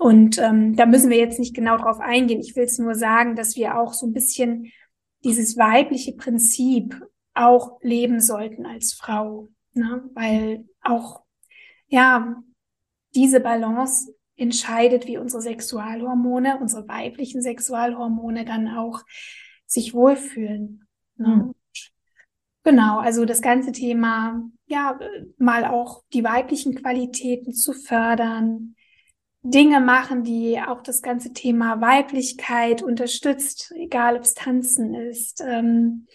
und 0.00 0.38
ähm, 0.38 0.76
da 0.76 0.86
müssen 0.86 1.10
wir 1.10 1.18
jetzt 1.18 1.38
nicht 1.38 1.54
genau 1.54 1.76
drauf 1.76 2.00
eingehen. 2.00 2.40
Ich 2.40 2.56
will 2.56 2.64
es 2.64 2.78
nur 2.78 2.94
sagen, 2.94 3.36
dass 3.36 3.54
wir 3.54 3.78
auch 3.78 3.92
so 3.92 4.06
ein 4.06 4.14
bisschen 4.14 4.72
dieses 5.24 5.58
weibliche 5.58 6.14
Prinzip 6.14 6.98
auch 7.34 7.78
leben 7.82 8.18
sollten 8.18 8.64
als 8.64 8.94
Frau, 8.94 9.50
ne? 9.74 10.08
weil 10.14 10.64
auch 10.80 11.20
ja 11.86 12.42
diese 13.14 13.40
Balance 13.40 14.14
entscheidet, 14.36 15.06
wie 15.06 15.18
unsere 15.18 15.42
Sexualhormone, 15.42 16.58
unsere 16.58 16.88
weiblichen 16.88 17.42
Sexualhormone 17.42 18.46
dann 18.46 18.68
auch 18.68 19.02
sich 19.66 19.92
wohlfühlen. 19.92 20.88
Ne? 21.16 21.28
Mhm. 21.28 21.54
Genau, 22.64 23.00
also 23.00 23.26
das 23.26 23.42
ganze 23.42 23.72
Thema, 23.72 24.42
ja, 24.70 24.98
mal 25.36 25.64
auch 25.64 26.02
die 26.12 26.24
weiblichen 26.24 26.74
Qualitäten 26.76 27.52
zu 27.52 27.72
fördern, 27.72 28.76
Dinge 29.42 29.80
machen, 29.80 30.22
die 30.22 30.60
auch 30.60 30.82
das 30.82 31.02
ganze 31.02 31.32
Thema 31.32 31.80
Weiblichkeit 31.80 32.82
unterstützt, 32.82 33.72
egal 33.76 34.16
ob 34.16 34.22
es 34.22 34.34
Tanzen 34.34 34.94
ist. 34.94 35.42
Ähm, 35.44 36.06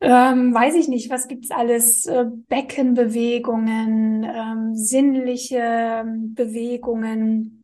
ähm, 0.00 0.52
weiß 0.52 0.74
ich 0.74 0.88
nicht, 0.88 1.10
was 1.10 1.28
gibt's 1.28 1.50
alles? 1.50 2.06
Äh, 2.06 2.26
Beckenbewegungen, 2.48 4.24
ähm, 4.24 4.74
sinnliche 4.74 5.60
ähm, 5.60 6.34
Bewegungen, 6.34 7.62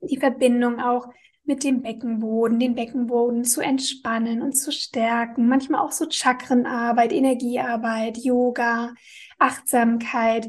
die 0.00 0.18
Verbindung 0.18 0.80
auch 0.80 1.08
mit 1.48 1.64
dem 1.64 1.82
Beckenboden, 1.82 2.60
den 2.60 2.74
Beckenboden 2.74 3.42
zu 3.42 3.62
entspannen 3.62 4.42
und 4.42 4.52
zu 4.52 4.70
stärken. 4.70 5.48
Manchmal 5.48 5.80
auch 5.80 5.92
so 5.92 6.06
Chakrenarbeit, 6.08 7.12
Energiearbeit, 7.12 8.18
Yoga, 8.18 8.94
Achtsamkeit. 9.38 10.48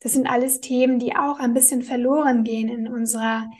Das 0.00 0.12
sind 0.12 0.26
alles 0.26 0.60
Themen, 0.60 0.98
die 0.98 1.16
auch 1.16 1.40
ein 1.40 1.54
bisschen 1.54 1.82
verloren 1.82 2.44
gehen 2.44 2.68
in 2.68 2.86
unserer 2.86 3.50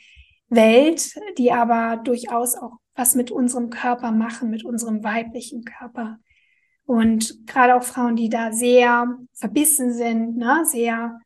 Welt, 0.51 1.14
die 1.38 1.53
aber 1.53 1.97
durchaus 1.97 2.55
auch 2.55 2.77
was 2.94 3.14
mit 3.14 3.31
unserem 3.31 3.70
Körper 3.70 4.12
machen, 4.12 4.51
mit 4.51 4.64
unserem 4.64 5.03
weiblichen 5.03 5.64
Körper. 5.64 6.18
Und 6.85 7.47
gerade 7.47 7.77
auch 7.77 7.83
Frauen, 7.83 8.14
die 8.14 8.29
da 8.29 8.53
sehr 8.53 9.16
verbissen 9.33 9.92
sind, 9.94 10.37
ne, 10.37 10.64
sehr 10.64 11.18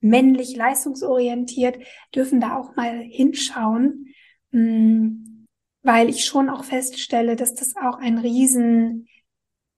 männlich 0.00 0.56
leistungsorientiert, 0.56 1.78
dürfen 2.14 2.40
da 2.40 2.56
auch 2.56 2.74
mal 2.74 2.98
hinschauen, 3.00 4.12
weil 4.52 6.08
ich 6.08 6.24
schon 6.24 6.48
auch 6.48 6.64
feststelle, 6.64 7.36
dass 7.36 7.54
das 7.54 7.74
auch 7.76 7.98
ein 7.98 8.18
riesen 8.18 9.08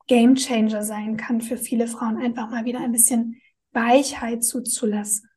Gamechanger 0.06 0.82
sein 0.82 1.16
kann 1.16 1.40
für 1.40 1.56
viele 1.56 1.86
Frauen, 1.86 2.18
einfach 2.18 2.50
mal 2.50 2.64
wieder 2.64 2.80
ein 2.80 2.92
bisschen 2.92 3.40
Weichheit 3.72 4.44
zuzulassen. 4.44 5.28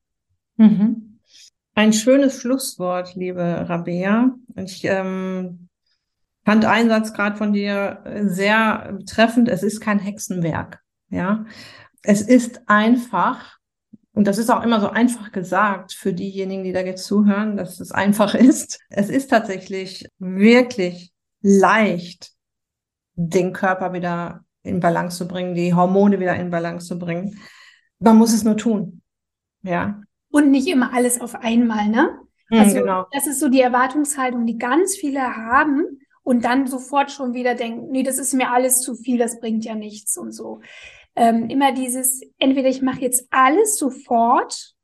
Mhm. 0.58 1.20
Ein 1.74 1.94
schönes 1.94 2.40
Schlusswort, 2.40 3.16
liebe 3.16 3.42
Rabea. 3.42 4.36
Ich 4.56 4.84
ähm, 4.84 5.70
fand 6.44 6.66
einen 6.66 6.90
Satz 6.90 7.14
gerade 7.14 7.38
von 7.38 7.54
dir 7.54 8.04
sehr 8.26 9.00
treffend. 9.06 9.50
Es 9.50 9.64
ist 9.64 9.80
kein 9.80 10.00
Hexenwerk. 10.00 10.82
Ja, 11.10 11.46
es 12.04 12.22
ist 12.22 12.62
einfach 12.68 13.58
und 14.22 14.28
das 14.28 14.38
ist 14.38 14.52
auch 14.52 14.62
immer 14.62 14.80
so 14.80 14.88
einfach 14.88 15.32
gesagt 15.32 15.94
für 15.94 16.14
diejenigen, 16.14 16.64
die 16.64 16.74
da 16.74 16.82
jetzt 16.82 17.06
zuhören, 17.06 17.58
dass 17.58 17.80
es 17.80 17.92
einfach 17.92 18.36
ist. 18.36 18.80
Es 18.92 19.10
ist 19.10 19.32
tatsächlich 19.32 20.06
wirklich 20.20 21.12
leicht, 21.42 22.30
den 23.16 23.52
Körper 23.52 23.94
wieder 23.94 24.46
in 24.62 24.80
Balance 24.80 25.18
zu 25.18 25.28
bringen, 25.28 25.56
die 25.56 25.74
Hormone 25.74 26.20
wieder 26.20 26.36
in 26.36 26.52
Balance 26.52 26.86
zu 26.86 27.00
bringen. 27.00 27.40
Man 27.98 28.16
muss 28.16 28.32
es 28.32 28.44
nur 28.44 28.58
tun. 28.58 29.02
Ja. 29.64 30.00
Und 30.30 30.52
nicht 30.52 30.68
immer 30.68 30.94
alles 30.94 31.20
auf 31.20 31.34
einmal, 31.34 31.88
ne? 31.88 32.16
Hm, 32.50 32.60
also, 32.60 32.80
genau. 32.80 33.08
das 33.14 33.26
ist 33.26 33.40
so 33.40 33.50
die 33.50 33.62
Erwartungshaltung, 33.62 34.46
die 34.46 34.60
ganz 34.60 34.96
viele 34.96 35.36
haben 35.36 36.00
und 36.22 36.46
dann 36.46 36.68
sofort 36.68 37.10
schon 37.10 37.34
wieder 37.34 37.56
denken, 37.56 37.90
nee, 37.90 38.04
das 38.04 38.20
ist 38.20 38.36
mir 38.36 38.52
alles 38.52 38.82
zu 38.82 38.94
viel, 38.94 39.18
das 39.18 39.40
bringt 39.40 39.66
ja 39.66 39.74
nichts 39.74 40.16
und 40.16 40.32
so. 40.32 40.62
Ähm, 41.16 41.50
immer 41.50 41.74
dieses, 41.74 42.22
entweder 42.38 42.70
ich 42.70 42.82
mache 42.82 43.02
jetzt 43.02 43.28
alles 43.32 43.78
sofort 43.78 44.76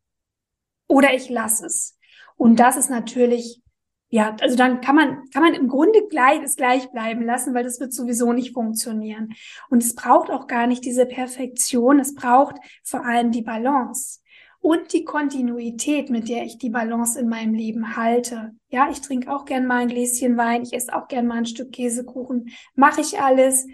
oder 0.88 1.14
ich 1.14 1.30
lasse 1.30 1.66
es. 1.66 1.98
Und 2.36 2.60
das 2.60 2.78
ist 2.78 2.90
natürlich 2.90 3.62
ja, 4.10 4.38
also 4.40 4.56
dann 4.56 4.80
kann 4.80 4.96
man, 4.96 5.30
kann 5.32 5.44
man 5.44 5.54
im 5.54 5.68
Grunde 5.68 6.08
gleich, 6.10 6.42
es 6.42 6.56
gleich 6.56 6.90
bleiben 6.92 7.24
lassen, 7.24 7.54
weil 7.54 7.66
das 7.66 7.82
wird 7.82 7.94
sowieso 7.94 8.32
nicht 8.32 8.54
funktionieren. 8.54 9.34
Und 9.70 9.84
es 9.84 9.96
braucht 9.96 10.32
auch 10.32 10.48
gar 10.48 10.66
nicht 10.66 10.86
diese 10.86 11.06
Perfektion. 11.06 12.00
Es 12.00 12.16
braucht 12.16 12.56
vor 12.84 13.06
allem 13.06 13.32
die 13.32 13.42
Balance 13.42 14.22
und 14.60 14.94
die 14.94 15.04
Kontinuität, 15.04 16.10
mit 16.10 16.30
der 16.30 16.44
ich 16.44 16.58
die 16.58 16.70
Balance 16.70 17.20
in 17.20 17.28
meinem 17.28 17.54
Leben 17.54 17.98
halte. 17.98 18.56
Ja, 18.70 18.90
ich 18.90 19.02
trinke 19.02 19.34
auch 19.34 19.44
gern 19.44 19.66
mal 19.66 19.82
ein 19.82 19.88
Gläschen 19.90 20.38
Wein, 20.38 20.64
ich 20.64 20.74
esse 20.74 20.96
auch 20.96 21.10
gern 21.10 21.28
mal 21.28 21.40
ein 21.40 21.46
Stück 21.46 21.74
Käsekuchen, 21.74 22.50
mache 22.76 23.02
ich 23.02 23.20
alles. 23.20 23.68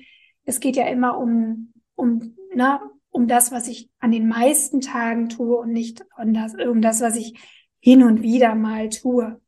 Es 0.45 0.59
geht 0.59 0.75
ja 0.75 0.87
immer 0.87 1.17
um, 1.19 1.73
um, 1.95 2.35
na, 2.55 2.81
um 3.09 3.27
das, 3.27 3.51
was 3.51 3.67
ich 3.67 3.89
an 3.99 4.11
den 4.11 4.27
meisten 4.27 4.81
Tagen 4.81 5.29
tue 5.29 5.55
und 5.57 5.71
nicht 5.71 6.03
um 6.17 6.33
das, 6.33 6.55
um 6.55 6.81
das, 6.81 7.01
was 7.01 7.15
ich 7.15 7.39
hin 7.79 8.03
und 8.03 8.21
wieder 8.21 8.55
mal 8.55 8.89
tue. 8.89 9.39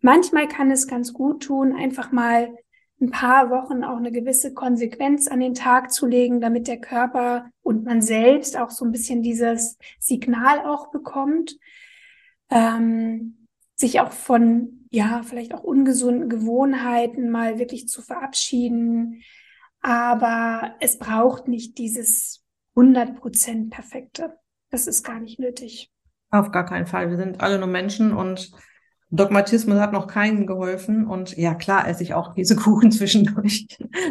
Manchmal 0.00 0.46
kann 0.46 0.70
es 0.70 0.86
ganz 0.86 1.12
gut 1.12 1.42
tun, 1.42 1.74
einfach 1.74 2.12
mal 2.12 2.54
ein 3.00 3.10
paar 3.10 3.50
Wochen 3.50 3.84
auch 3.84 3.96
eine 3.96 4.12
gewisse 4.12 4.54
Konsequenz 4.54 5.28
an 5.28 5.40
den 5.40 5.54
Tag 5.54 5.92
zu 5.92 6.06
legen, 6.06 6.40
damit 6.40 6.68
der 6.68 6.80
Körper 6.80 7.50
und 7.62 7.84
man 7.84 8.02
selbst 8.02 8.56
auch 8.56 8.70
so 8.70 8.84
ein 8.84 8.92
bisschen 8.92 9.22
dieses 9.22 9.78
Signal 9.98 10.66
auch 10.66 10.90
bekommt, 10.90 11.56
ähm, 12.50 13.46
sich 13.76 14.00
auch 14.00 14.10
von, 14.12 14.86
ja, 14.90 15.22
vielleicht 15.22 15.54
auch 15.54 15.62
ungesunden 15.62 16.28
Gewohnheiten 16.28 17.30
mal 17.30 17.58
wirklich 17.58 17.88
zu 17.88 18.02
verabschieden. 18.02 19.22
Aber 19.80 20.74
es 20.80 20.98
braucht 20.98 21.46
nicht 21.46 21.78
dieses 21.78 22.44
100% 22.78 23.70
perfekte. 23.70 24.38
Das 24.70 24.86
ist 24.86 25.04
gar 25.04 25.18
nicht 25.18 25.40
nötig. 25.40 25.90
Auf 26.30 26.52
gar 26.52 26.64
keinen 26.64 26.86
Fall. 26.86 27.10
Wir 27.10 27.16
sind 27.16 27.40
alle 27.40 27.58
nur 27.58 27.68
Menschen 27.68 28.12
und 28.12 28.52
Dogmatismus 29.10 29.78
hat 29.78 29.92
noch 29.92 30.06
keinen 30.06 30.46
geholfen. 30.46 31.06
Und 31.06 31.36
ja, 31.36 31.54
klar 31.54 31.88
esse 31.88 32.02
ich 32.02 32.14
auch 32.14 32.34
Käsekuchen 32.34 32.92
zwischendurch. 32.92 33.66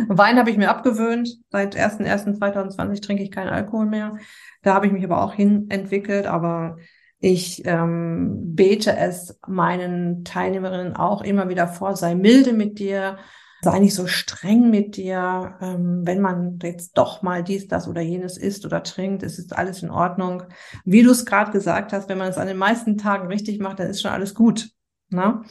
Wein 0.07 0.37
habe 0.37 0.49
ich 0.49 0.57
mir 0.57 0.69
abgewöhnt. 0.69 1.37
Seit 1.51 1.77
1.1.2020 1.77 3.01
trinke 3.01 3.23
ich 3.23 3.31
keinen 3.31 3.49
Alkohol 3.49 3.85
mehr. 3.85 4.17
Da 4.63 4.73
habe 4.73 4.87
ich 4.87 4.91
mich 4.91 5.03
aber 5.03 5.23
auch 5.23 5.33
hin 5.33 5.67
entwickelt. 5.69 6.25
Aber 6.25 6.77
ich 7.19 7.63
ähm, 7.65 8.55
bete 8.55 8.97
es 8.97 9.39
meinen 9.47 10.23
Teilnehmerinnen 10.23 10.95
auch 10.95 11.21
immer 11.21 11.47
wieder 11.49 11.67
vor. 11.67 11.95
Sei 11.95 12.15
milde 12.15 12.53
mit 12.53 12.79
dir. 12.79 13.17
Sei 13.61 13.79
nicht 13.79 13.95
so 13.95 14.07
streng 14.07 14.69
mit 14.69 14.97
dir. 14.97 15.57
Ähm, 15.61 16.01
wenn 16.05 16.21
man 16.21 16.59
jetzt 16.61 16.97
doch 16.97 17.21
mal 17.21 17.43
dies, 17.43 17.67
das 17.67 17.87
oder 17.87 18.01
jenes 18.01 18.37
isst 18.37 18.65
oder 18.65 18.83
trinkt, 18.83 19.23
ist 19.23 19.39
es 19.39 19.51
alles 19.51 19.83
in 19.83 19.89
Ordnung. 19.89 20.43
Wie 20.85 21.01
du 21.01 21.11
es 21.11 21.25
gerade 21.25 21.51
gesagt 21.51 21.93
hast, 21.93 22.09
wenn 22.09 22.17
man 22.17 22.29
es 22.29 22.37
an 22.37 22.47
den 22.47 22.57
meisten 22.57 22.97
Tagen 22.97 23.27
richtig 23.27 23.59
macht, 23.59 23.79
dann 23.79 23.89
ist 23.89 24.01
schon 24.01 24.11
alles 24.11 24.35
gut. 24.35 24.69
Ne? 25.09 25.43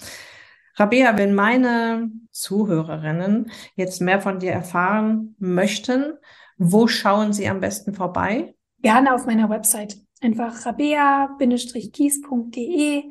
Rabea, 0.76 1.16
wenn 1.16 1.34
meine 1.34 2.10
Zuhörerinnen 2.30 3.50
jetzt 3.74 4.00
mehr 4.00 4.20
von 4.20 4.38
dir 4.38 4.52
erfahren 4.52 5.34
möchten, 5.38 6.12
wo 6.58 6.86
schauen 6.86 7.32
sie 7.32 7.48
am 7.48 7.60
besten 7.60 7.94
vorbei? 7.94 8.54
Gerne 8.82 9.14
auf 9.14 9.24
meiner 9.26 9.48
Website. 9.48 9.96
Einfach 10.20 10.64
rabea-kies.de. 10.64 13.04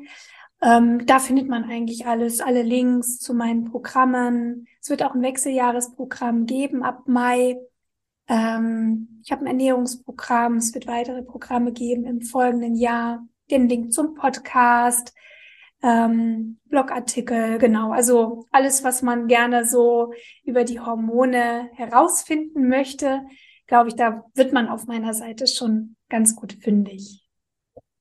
Ähm, 0.62 1.04
da 1.06 1.18
findet 1.18 1.48
man 1.48 1.64
eigentlich 1.64 2.06
alles, 2.06 2.40
alle 2.40 2.62
Links 2.62 3.18
zu 3.18 3.34
meinen 3.34 3.64
Programmen. 3.64 4.66
Es 4.80 4.88
wird 4.88 5.02
auch 5.02 5.14
ein 5.14 5.22
Wechseljahresprogramm 5.22 6.46
geben 6.46 6.82
ab 6.82 7.02
Mai. 7.06 7.58
Ähm, 8.28 9.20
ich 9.22 9.32
habe 9.32 9.42
ein 9.42 9.48
Ernährungsprogramm. 9.48 10.56
Es 10.56 10.74
wird 10.74 10.86
weitere 10.86 11.22
Programme 11.22 11.72
geben 11.72 12.04
im 12.04 12.22
folgenden 12.22 12.74
Jahr. 12.74 13.26
Den 13.50 13.68
Link 13.68 13.92
zum 13.92 14.14
Podcast 14.14 15.14
ähm, 15.82 16.58
Blogartikel, 16.64 17.58
genau. 17.58 17.92
Also 17.92 18.46
alles, 18.50 18.82
was 18.82 19.02
man 19.02 19.28
gerne 19.28 19.64
so 19.64 20.12
über 20.44 20.64
die 20.64 20.80
Hormone 20.80 21.70
herausfinden 21.74 22.68
möchte, 22.68 23.22
glaube 23.66 23.90
ich, 23.90 23.96
da 23.96 24.24
wird 24.34 24.52
man 24.52 24.68
auf 24.68 24.86
meiner 24.86 25.14
Seite 25.14 25.46
schon 25.46 25.96
ganz 26.08 26.34
gut 26.36 26.54
fündig. 26.54 27.25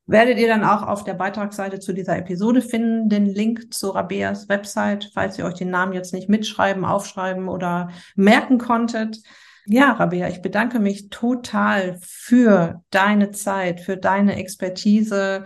Werdet 0.07 0.37
ihr 0.37 0.47
dann 0.47 0.63
auch 0.63 0.83
auf 0.83 1.03
der 1.03 1.15
Beitragsseite 1.15 1.79
zu 1.79 1.93
dieser 1.93 2.17
Episode 2.17 2.61
finden, 2.61 3.09
den 3.09 3.25
Link 3.25 3.73
zu 3.73 3.89
Rabeas 3.89 4.47
Website, 4.49 5.09
falls 5.13 5.39
ihr 5.39 5.45
euch 5.45 5.55
den 5.55 5.71
Namen 5.71 5.93
jetzt 5.93 6.13
nicht 6.13 6.29
mitschreiben, 6.29 6.85
aufschreiben 6.85 7.49
oder 7.49 7.89
merken 8.15 8.59
konntet. 8.59 9.17
Ja, 9.65 9.93
Rabea, 9.93 10.27
ich 10.27 10.43
bedanke 10.43 10.79
mich 10.79 11.09
total 11.09 11.97
für 12.01 12.83
deine 12.91 13.31
Zeit, 13.31 13.81
für 13.81 13.97
deine 13.97 14.35
Expertise, 14.35 15.45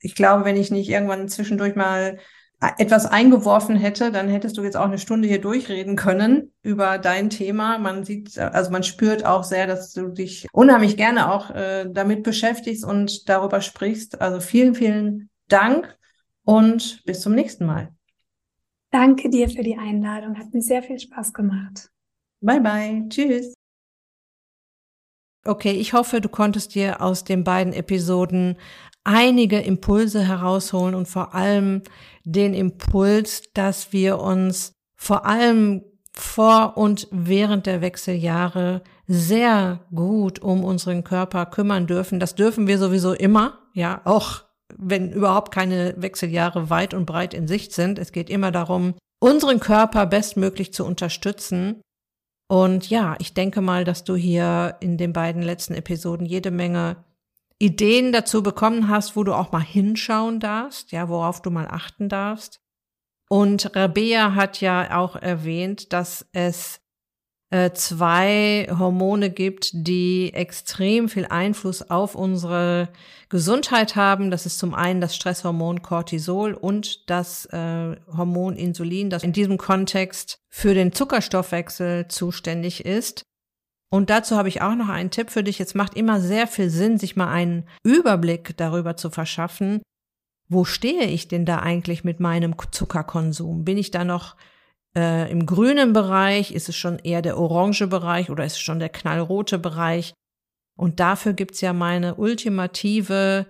ich 0.00 0.14
glaube, 0.14 0.44
wenn 0.44 0.56
ich 0.56 0.70
nicht 0.70 0.88
irgendwann 0.90 1.28
zwischendurch 1.28 1.74
mal 1.74 2.18
etwas 2.60 3.06
eingeworfen 3.06 3.76
hätte, 3.76 4.12
dann 4.12 4.28
hättest 4.28 4.58
du 4.58 4.62
jetzt 4.62 4.76
auch 4.76 4.84
eine 4.84 4.98
Stunde 4.98 5.26
hier 5.26 5.40
durchreden 5.40 5.96
können 5.96 6.52
über 6.62 6.98
dein 6.98 7.30
Thema. 7.30 7.78
Man 7.78 8.04
sieht, 8.04 8.38
also 8.38 8.70
man 8.70 8.82
spürt 8.82 9.24
auch 9.24 9.44
sehr, 9.44 9.66
dass 9.66 9.92
du 9.92 10.08
dich 10.08 10.46
unheimlich 10.52 10.98
gerne 10.98 11.32
auch 11.32 11.50
äh, 11.50 11.86
damit 11.90 12.22
beschäftigst 12.22 12.84
und 12.84 13.28
darüber 13.28 13.62
sprichst. 13.62 14.20
Also 14.20 14.40
vielen, 14.40 14.74
vielen 14.74 15.30
Dank 15.48 15.96
und 16.44 17.02
bis 17.06 17.22
zum 17.22 17.34
nächsten 17.34 17.64
Mal. 17.64 17.94
Danke 18.90 19.30
dir 19.30 19.48
für 19.48 19.62
die 19.62 19.78
Einladung. 19.78 20.36
Hat 20.36 20.52
mir 20.52 20.62
sehr 20.62 20.82
viel 20.82 20.98
Spaß 20.98 21.32
gemacht. 21.32 21.90
Bye 22.40 22.60
bye. 22.60 23.06
Tschüss. 23.08 23.54
Okay, 25.44 25.72
ich 25.72 25.94
hoffe, 25.94 26.20
du 26.20 26.28
konntest 26.28 26.74
dir 26.74 27.00
aus 27.00 27.24
den 27.24 27.44
beiden 27.44 27.72
Episoden 27.72 28.56
einige 29.04 29.60
Impulse 29.60 30.26
herausholen 30.26 30.94
und 30.94 31.08
vor 31.08 31.34
allem 31.34 31.82
den 32.24 32.54
Impuls, 32.54 33.42
dass 33.54 33.92
wir 33.92 34.18
uns 34.18 34.72
vor 34.96 35.24
allem 35.24 35.82
vor 36.12 36.76
und 36.76 37.08
während 37.10 37.66
der 37.66 37.80
Wechseljahre 37.80 38.82
sehr 39.06 39.80
gut 39.94 40.40
um 40.40 40.64
unseren 40.64 41.02
Körper 41.02 41.46
kümmern 41.46 41.86
dürfen. 41.86 42.20
Das 42.20 42.34
dürfen 42.34 42.66
wir 42.66 42.78
sowieso 42.78 43.12
immer, 43.12 43.58
ja, 43.74 44.02
auch 44.04 44.44
wenn 44.76 45.10
überhaupt 45.10 45.52
keine 45.52 45.94
Wechseljahre 45.96 46.70
weit 46.70 46.94
und 46.94 47.06
breit 47.06 47.34
in 47.34 47.48
Sicht 47.48 47.72
sind. 47.72 47.98
Es 47.98 48.12
geht 48.12 48.30
immer 48.30 48.52
darum, 48.52 48.94
unseren 49.20 49.60
Körper 49.60 50.06
bestmöglich 50.06 50.72
zu 50.72 50.84
unterstützen. 50.84 51.80
Und 52.48 52.90
ja, 52.90 53.16
ich 53.18 53.34
denke 53.34 53.60
mal, 53.60 53.84
dass 53.84 54.04
du 54.04 54.14
hier 54.14 54.76
in 54.80 54.96
den 54.96 55.12
beiden 55.12 55.42
letzten 55.42 55.74
Episoden 55.74 56.26
jede 56.26 56.50
Menge 56.50 57.04
Ideen 57.60 58.10
dazu 58.10 58.42
bekommen 58.42 58.88
hast, 58.88 59.16
wo 59.16 59.22
du 59.22 59.34
auch 59.34 59.52
mal 59.52 59.62
hinschauen 59.62 60.40
darfst, 60.40 60.92
ja, 60.92 61.08
worauf 61.08 61.42
du 61.42 61.50
mal 61.50 61.68
achten 61.68 62.08
darfst. 62.08 62.60
Und 63.28 63.76
Rabea 63.76 64.34
hat 64.34 64.60
ja 64.60 64.96
auch 64.96 65.14
erwähnt, 65.14 65.92
dass 65.92 66.26
es 66.32 66.80
äh, 67.50 67.72
zwei 67.72 68.66
Hormone 68.70 69.30
gibt, 69.30 69.70
die 69.72 70.32
extrem 70.32 71.08
viel 71.08 71.26
Einfluss 71.26 71.90
auf 71.90 72.14
unsere 72.14 72.88
Gesundheit 73.28 73.94
haben. 73.94 74.30
Das 74.30 74.46
ist 74.46 74.58
zum 74.58 74.74
einen 74.74 75.00
das 75.00 75.14
Stresshormon 75.14 75.82
Cortisol 75.82 76.54
und 76.54 77.10
das 77.10 77.44
äh, 77.46 77.96
Hormon 78.16 78.56
Insulin, 78.56 79.10
das 79.10 79.22
in 79.22 79.32
diesem 79.32 79.58
Kontext 79.58 80.40
für 80.48 80.74
den 80.74 80.92
Zuckerstoffwechsel 80.92 82.08
zuständig 82.08 82.86
ist. 82.86 83.26
Und 83.92 84.08
dazu 84.08 84.36
habe 84.36 84.48
ich 84.48 84.62
auch 84.62 84.76
noch 84.76 84.88
einen 84.88 85.10
Tipp 85.10 85.30
für 85.30 85.42
dich. 85.42 85.60
Es 85.60 85.74
macht 85.74 85.94
immer 85.94 86.20
sehr 86.20 86.46
viel 86.46 86.70
Sinn, 86.70 86.96
sich 86.96 87.16
mal 87.16 87.28
einen 87.28 87.68
Überblick 87.82 88.56
darüber 88.56 88.96
zu 88.96 89.10
verschaffen. 89.10 89.82
Wo 90.48 90.64
stehe 90.64 91.06
ich 91.06 91.28
denn 91.28 91.44
da 91.44 91.58
eigentlich 91.58 92.04
mit 92.04 92.20
meinem 92.20 92.54
Zuckerkonsum? 92.70 93.64
Bin 93.64 93.78
ich 93.78 93.90
da 93.90 94.04
noch 94.04 94.36
äh, 94.96 95.30
im 95.30 95.44
grünen 95.44 95.92
Bereich? 95.92 96.52
Ist 96.52 96.68
es 96.68 96.76
schon 96.76 97.00
eher 97.00 97.20
der 97.20 97.36
orange 97.36 97.88
Bereich 97.88 98.30
oder 98.30 98.44
ist 98.44 98.54
es 98.54 98.60
schon 98.60 98.78
der 98.78 98.88
knallrote 98.88 99.58
Bereich? 99.58 100.14
Und 100.76 101.00
dafür 101.00 101.32
gibt's 101.32 101.60
ja 101.60 101.72
meine 101.72 102.14
ultimative, 102.14 103.46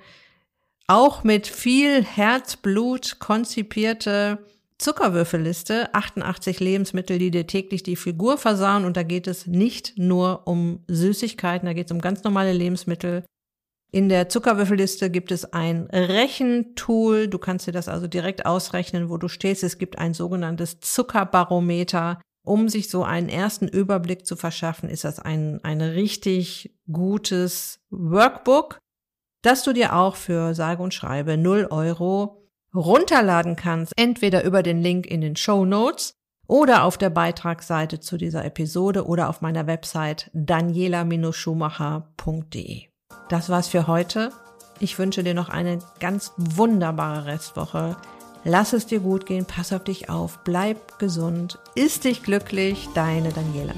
auch 0.86 1.22
mit 1.22 1.46
viel 1.46 2.02
Herzblut 2.02 3.20
konzipierte 3.20 4.44
Zuckerwürfelliste, 4.80 5.94
88 5.94 6.58
Lebensmittel, 6.58 7.18
die 7.18 7.30
dir 7.30 7.46
täglich 7.46 7.82
die 7.82 7.96
Figur 7.96 8.38
versauen. 8.38 8.84
Und 8.84 8.96
da 8.96 9.02
geht 9.02 9.26
es 9.26 9.46
nicht 9.46 9.98
nur 9.98 10.46
um 10.46 10.82
Süßigkeiten, 10.88 11.66
da 11.66 11.74
geht 11.74 11.86
es 11.86 11.92
um 11.92 12.00
ganz 12.00 12.24
normale 12.24 12.52
Lebensmittel. 12.52 13.24
In 13.92 14.08
der 14.08 14.28
Zuckerwürfelliste 14.28 15.10
gibt 15.10 15.32
es 15.32 15.52
ein 15.52 15.88
Rechentool. 15.92 17.28
Du 17.28 17.38
kannst 17.38 17.66
dir 17.66 17.72
das 17.72 17.88
also 17.88 18.06
direkt 18.06 18.46
ausrechnen, 18.46 19.10
wo 19.10 19.18
du 19.18 19.28
stehst. 19.28 19.64
Es 19.64 19.78
gibt 19.78 19.98
ein 19.98 20.14
sogenanntes 20.14 20.80
Zuckerbarometer. 20.80 22.20
Um 22.42 22.70
sich 22.70 22.88
so 22.88 23.04
einen 23.04 23.28
ersten 23.28 23.68
Überblick 23.68 24.24
zu 24.24 24.34
verschaffen, 24.34 24.88
ist 24.88 25.04
das 25.04 25.18
ein, 25.18 25.60
ein 25.62 25.82
richtig 25.82 26.74
gutes 26.90 27.80
Workbook, 27.90 28.78
das 29.42 29.62
du 29.62 29.74
dir 29.74 29.94
auch 29.94 30.16
für 30.16 30.54
sage 30.54 30.82
und 30.82 30.94
schreibe 30.94 31.36
0 31.36 31.66
Euro 31.70 32.39
runterladen 32.74 33.56
kannst, 33.56 33.92
entweder 33.96 34.44
über 34.44 34.62
den 34.62 34.82
Link 34.82 35.06
in 35.06 35.20
den 35.20 35.36
Show 35.36 35.64
Notes 35.64 36.14
oder 36.46 36.84
auf 36.84 36.98
der 36.98 37.10
Beitragsseite 37.10 38.00
zu 38.00 38.16
dieser 38.16 38.44
Episode 38.44 39.06
oder 39.06 39.28
auf 39.28 39.40
meiner 39.40 39.66
Website 39.66 40.30
daniela-schumacher.de. 40.34 42.82
Das 43.28 43.48
war's 43.48 43.68
für 43.68 43.86
heute. 43.86 44.30
Ich 44.80 44.98
wünsche 44.98 45.22
dir 45.22 45.34
noch 45.34 45.48
eine 45.48 45.78
ganz 46.00 46.32
wunderbare 46.36 47.26
Restwoche. 47.26 47.96
Lass 48.44 48.72
es 48.72 48.86
dir 48.86 49.00
gut 49.00 49.26
gehen, 49.26 49.44
pass 49.44 49.72
auf 49.72 49.84
dich 49.84 50.08
auf, 50.08 50.40
bleib 50.44 50.98
gesund, 50.98 51.58
ist 51.74 52.04
dich 52.04 52.22
glücklich, 52.22 52.88
deine 52.94 53.30
Daniela. 53.30 53.74